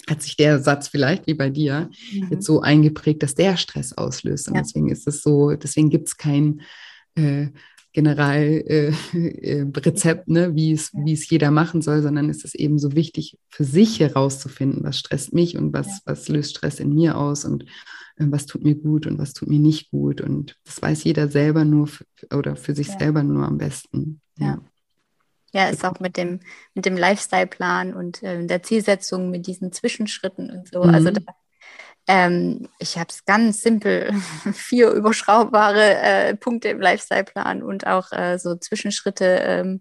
[0.10, 2.28] hat sich der Satz vielleicht wie bei dir mhm.
[2.32, 4.48] jetzt so eingeprägt, dass der Stress auslöst.
[4.48, 4.62] Und ja.
[4.62, 6.62] deswegen ist es so, deswegen gibt es kein
[7.16, 7.48] äh,
[7.94, 9.70] Generalrezept, äh,
[10.22, 13.38] äh, ne, wie es, wie es jeder machen soll, sondern es ist eben so wichtig
[13.50, 17.64] für sich herauszufinden, was stresst mich und was, was löst Stress in mir aus und
[18.18, 20.22] äh, was tut mir gut und was tut mir nicht gut.
[20.22, 23.00] Und das weiß jeder selber nur für, oder für sich ja.
[23.00, 24.22] selber nur am besten.
[24.38, 24.60] Ja.
[25.54, 25.70] Ja.
[25.70, 26.40] ist auch mit dem,
[26.74, 30.82] mit dem Lifestyle-Plan und äh, der Zielsetzung, mit diesen Zwischenschritten und so.
[30.82, 30.96] Also mhm.
[30.96, 31.22] Also da
[32.06, 34.14] Ähm, ich habe es ganz simpel,
[34.54, 39.26] vier überschraubbare äh, Punkte im Lifestyle-Plan und auch äh, so Zwischenschritte.
[39.26, 39.80] Ähm,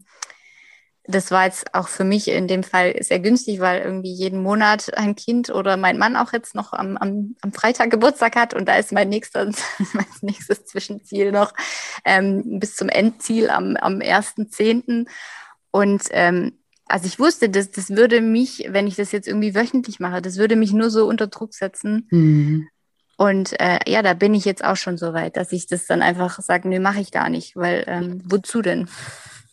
[1.04, 4.96] das war jetzt auch für mich in dem Fall sehr günstig, weil irgendwie jeden Monat
[4.96, 8.68] ein Kind oder mein Mann auch jetzt noch am, am, am Freitag Geburtstag hat und
[8.68, 9.46] da ist mein, nächster,
[9.92, 11.52] mein nächstes Zwischenziel noch
[12.04, 15.08] ähm, bis zum Endziel am, am 1.10.
[15.72, 16.52] Und ähm,
[16.86, 20.36] also ich wusste, dass das würde mich, wenn ich das jetzt irgendwie wöchentlich mache, das
[20.36, 22.06] würde mich nur so unter Druck setzen.
[22.10, 22.68] Mhm.
[23.16, 26.02] Und äh, ja, da bin ich jetzt auch schon so weit, dass ich das dann
[26.02, 28.88] einfach sage, nee, mache ich gar nicht, weil ähm, wozu denn?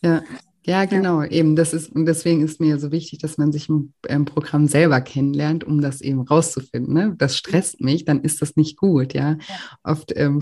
[0.02, 0.22] Ja.
[0.62, 1.30] Ja, genau, ja.
[1.30, 1.56] eben.
[1.56, 5.00] Das ist, und deswegen ist mir so wichtig, dass man sich im, im Programm selber
[5.00, 6.92] kennenlernt, um das eben rauszufinden.
[6.92, 7.14] Ne?
[7.16, 9.30] Das stresst mich, dann ist das nicht gut, ja.
[9.30, 9.38] ja.
[9.82, 10.40] Oft ähm,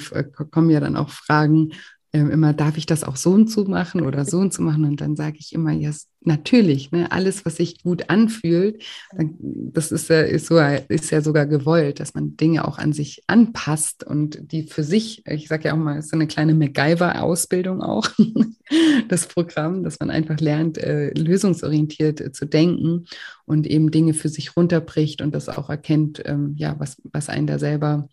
[0.51, 1.71] kommen ja dann auch Fragen,
[2.13, 4.85] immer, darf ich das auch so und so machen oder so und so machen?
[4.85, 5.91] Und dann sage ich immer, ja,
[6.21, 8.83] natürlich, ne, alles, was sich gut anfühlt,
[9.15, 12.93] dann, das ist ja, ist, so, ist ja sogar gewollt, dass man Dinge auch an
[12.93, 16.55] sich anpasst und die für sich, ich sage ja auch mal, ist so eine kleine
[16.55, 18.09] MacGyver-Ausbildung auch,
[19.09, 23.05] das Programm, dass man einfach lernt, äh, lösungsorientiert äh, zu denken
[23.45, 27.47] und eben Dinge für sich runterbricht und das auch erkennt, ähm, ja, was, was einen
[27.47, 28.09] da selber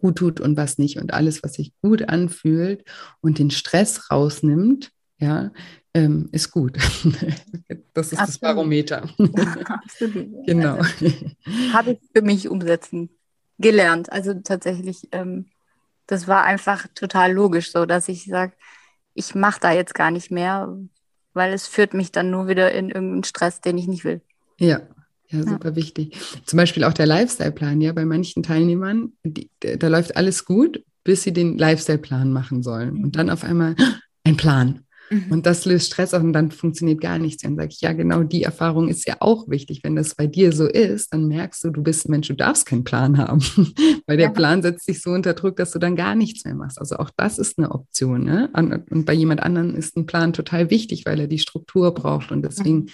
[0.00, 0.98] gut tut und was nicht.
[0.98, 2.84] Und alles, was sich gut anfühlt
[3.20, 5.52] und den Stress rausnimmt, ja,
[5.94, 6.76] ähm, ist gut.
[7.94, 8.28] das ist Absolut.
[8.28, 9.02] das Barometer.
[9.64, 10.28] Absolut.
[10.46, 10.76] genau.
[10.76, 11.12] Also,
[11.72, 13.10] Habe ich für mich umsetzen
[13.58, 14.10] gelernt.
[14.12, 15.46] Also tatsächlich, ähm,
[16.06, 18.52] das war einfach total logisch so, dass ich sage,
[19.14, 20.76] ich mache da jetzt gar nicht mehr,
[21.32, 24.20] weil es führt mich dann nur wieder in irgendeinen Stress, den ich nicht will.
[24.58, 24.80] Ja,
[25.34, 25.76] ja, super ja.
[25.76, 26.16] wichtig.
[26.46, 31.22] Zum Beispiel auch der Lifestyle-Plan, ja, bei manchen Teilnehmern, die, da läuft alles gut, bis
[31.22, 33.02] sie den Lifestyle-Plan machen sollen.
[33.02, 33.76] Und dann auf einmal
[34.24, 34.80] ein Plan.
[35.10, 35.26] Mhm.
[35.30, 37.42] Und das löst Stress aus und dann funktioniert gar nichts.
[37.42, 39.80] Dann sage ich, ja, genau die Erfahrung ist ja auch wichtig.
[39.82, 42.66] Wenn das bei dir so ist, dann merkst du, du bist ein Mensch, du darfst
[42.66, 43.40] keinen Plan haben.
[44.06, 44.32] Weil der ja.
[44.32, 46.78] Plan setzt dich so unter Druck, dass du dann gar nichts mehr machst.
[46.78, 48.24] Also auch das ist eine Option.
[48.24, 48.50] Ne?
[48.90, 52.32] Und bei jemand anderen ist ein Plan total wichtig, weil er die Struktur braucht.
[52.32, 52.88] Und deswegen mhm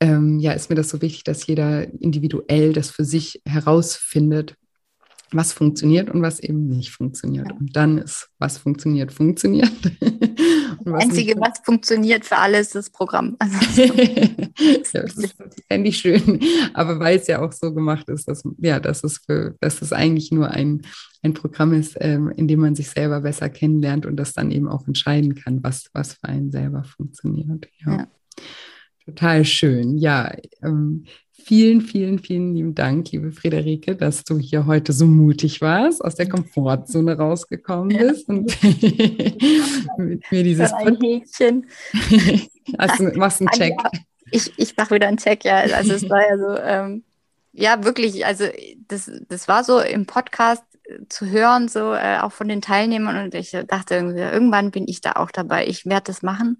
[0.00, 4.54] ähm, ja, ist mir das so wichtig, dass jeder individuell das für sich herausfindet,
[5.30, 7.50] was funktioniert und was eben nicht funktioniert.
[7.52, 9.72] Und dann ist, was funktioniert, funktioniert.
[10.84, 13.36] das Einzige, was funktioniert für alle, ist das Programm.
[14.60, 15.34] Also, ja, das
[15.68, 16.40] fände ich schön.
[16.72, 19.92] Aber weil es ja auch so gemacht ist, dass, ja, dass, es, für, dass es
[19.92, 20.82] eigentlich nur ein,
[21.22, 24.66] ein Programm ist, ähm, in dem man sich selber besser kennenlernt und das dann eben
[24.66, 27.68] auch entscheiden kann, was, was für einen selber funktioniert.
[27.84, 27.98] ja.
[27.98, 28.08] ja.
[29.08, 29.96] Total schön.
[29.96, 30.30] Ja,
[30.62, 36.04] ähm, vielen, vielen, vielen lieben Dank, liebe Friederike, dass du hier heute so mutig warst,
[36.04, 38.54] aus der Komfortzone rausgekommen bist und
[39.96, 41.66] mit mir dieses ein Häkchen.
[42.76, 43.78] also, machst einen Check.
[44.30, 45.56] Ich, ich mache wieder einen Check, ja.
[45.56, 47.02] Also es war ja so, ähm,
[47.54, 48.44] ja, wirklich, also
[48.88, 50.64] das, das war so im Podcast
[51.08, 55.00] zu hören, so äh, auch von den Teilnehmern und ich dachte irgendwie, irgendwann bin ich
[55.00, 55.66] da auch dabei.
[55.66, 56.58] Ich werde das machen.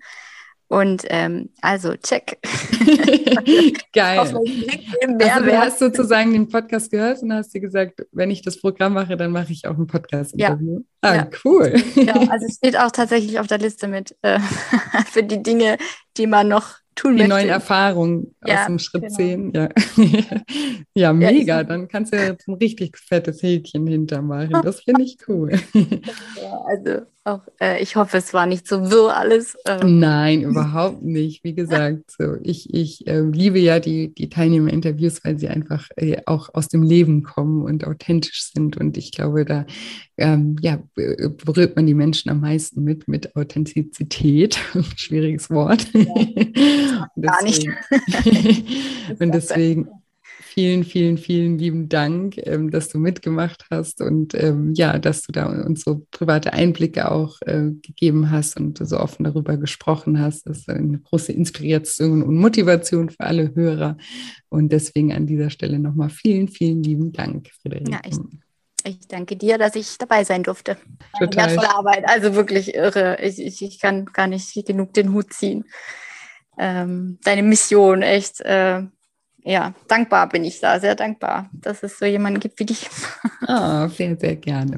[0.69, 2.39] Und ähm, also check.
[3.95, 4.19] Geil.
[4.19, 8.93] also du hast sozusagen den Podcast gehört und hast dir gesagt, wenn ich das Programm
[8.93, 10.81] mache, dann mache ich auch ein Podcast-Interview.
[11.03, 11.11] Ja.
[11.11, 11.31] Ah, ja.
[11.45, 11.75] cool.
[11.95, 14.39] Ja, also es steht auch tatsächlich auf der Liste mit äh,
[15.11, 15.79] für die Dinge,
[16.19, 17.35] die man noch tun Die möchte.
[17.35, 19.15] neuen Erfahrungen ja, aus dem Schritt genau.
[19.15, 19.53] 10.
[19.55, 19.69] Ja.
[20.95, 21.65] ja, mega.
[21.65, 24.61] Dann kannst du jetzt ein richtig fettes Häkchen hintermachen.
[24.63, 25.59] Das finde ich cool.
[26.67, 29.57] also auch, äh, ich hoffe, es war nicht so wirr alles.
[29.67, 29.99] Ähm.
[29.99, 31.45] Nein, überhaupt nicht.
[31.45, 36.23] Wie gesagt, so, ich, ich äh, liebe ja die, die Teilnehmer-Interviews, weil sie einfach äh,
[36.27, 38.77] auch aus dem Leben kommen und authentisch sind.
[38.77, 39.67] Und ich glaube, da
[40.17, 44.59] ähm, ja, berührt man die Menschen am meisten mit, mit Authentizität.
[44.97, 45.87] Schwieriges Wort.
[45.93, 47.67] Ja, gar nicht.
[49.19, 49.89] und deswegen
[50.59, 55.31] vielen, vielen, vielen lieben Dank, ähm, dass du mitgemacht hast und ähm, ja, dass du
[55.31, 60.49] da uns so private Einblicke auch äh, gegeben hast und so offen darüber gesprochen hast.
[60.49, 63.99] Das ist eine große Inspiration und Motivation für alle Hörer.
[64.49, 67.93] Und deswegen an dieser Stelle nochmal vielen, vielen lieben Dank, Friederike.
[67.93, 68.19] Ja, ich,
[68.83, 70.77] ich danke dir, dass ich dabei sein durfte.
[71.21, 71.51] Total.
[71.51, 73.19] Wertvolle Arbeit, also wirklich irre.
[73.23, 75.67] Ich, ich, ich kann gar nicht genug den Hut ziehen.
[76.59, 78.41] Ähm, deine Mission, echt.
[78.41, 78.83] Äh,
[79.49, 82.91] ja, dankbar bin ich da, sehr dankbar, dass es so jemanden gibt wie dich.
[83.47, 84.77] Oh, sehr, sehr gerne.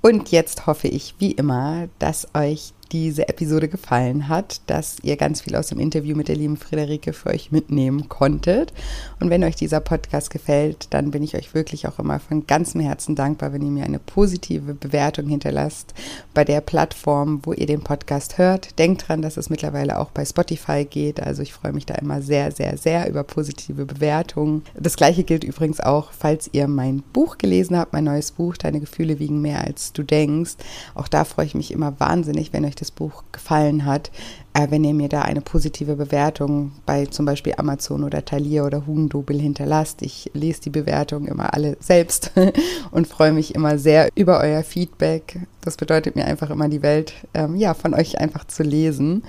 [0.00, 5.40] Und jetzt hoffe ich, wie immer, dass euch diese Episode gefallen hat, dass ihr ganz
[5.40, 8.72] viel aus dem Interview mit der lieben Friederike für euch mitnehmen konntet.
[9.20, 12.80] Und wenn euch dieser Podcast gefällt, dann bin ich euch wirklich auch immer von ganzem
[12.80, 15.94] Herzen dankbar, wenn ihr mir eine positive Bewertung hinterlasst
[16.34, 18.78] bei der Plattform, wo ihr den Podcast hört.
[18.78, 21.22] Denkt dran, dass es mittlerweile auch bei Spotify geht.
[21.22, 24.64] Also ich freue mich da immer sehr, sehr, sehr über positive Bewertungen.
[24.74, 28.80] Das gleiche gilt übrigens auch, falls ihr mein Buch gelesen habt, mein neues Buch, Deine
[28.80, 30.52] Gefühle wiegen mehr als du denkst.
[30.94, 34.10] Auch da freue ich mich immer wahnsinnig, wenn euch das Buch gefallen hat,
[34.54, 38.86] äh, wenn ihr mir da eine positive Bewertung bei zum Beispiel Amazon oder Thalia oder
[38.86, 40.02] Hugendubel hinterlasst.
[40.02, 42.32] Ich lese die Bewertungen immer alle selbst
[42.90, 45.40] und freue mich immer sehr über euer Feedback.
[45.60, 49.22] Das bedeutet mir einfach immer die Welt, ähm, ja, von euch einfach zu lesen.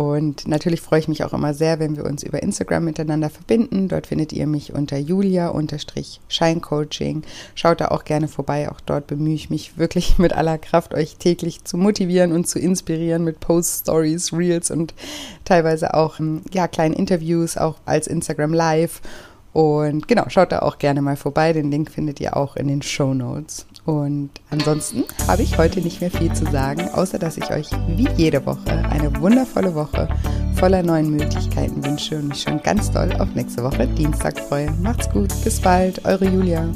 [0.00, 3.86] Und natürlich freue ich mich auch immer sehr, wenn wir uns über Instagram miteinander verbinden.
[3.86, 7.22] Dort findet ihr mich unter julia-scheincoaching.
[7.54, 8.70] Schaut da auch gerne vorbei.
[8.70, 12.58] Auch dort bemühe ich mich wirklich mit aller Kraft, euch täglich zu motivieren und zu
[12.58, 14.94] inspirieren mit Post, Stories, Reels und
[15.44, 19.02] teilweise auch ähm, ja, kleinen Interviews, auch als Instagram Live.
[19.52, 21.52] Und genau, schaut da auch gerne mal vorbei.
[21.52, 23.66] Den Link findet ihr auch in den Show Notes.
[23.90, 28.08] Und ansonsten habe ich heute nicht mehr viel zu sagen, außer dass ich euch wie
[28.16, 30.08] jede Woche eine wundervolle Woche
[30.54, 34.70] voller neuen Möglichkeiten wünsche und mich schon ganz doll auf nächste Woche Dienstag freue.
[34.80, 36.68] Macht's gut, bis bald, eure Julia.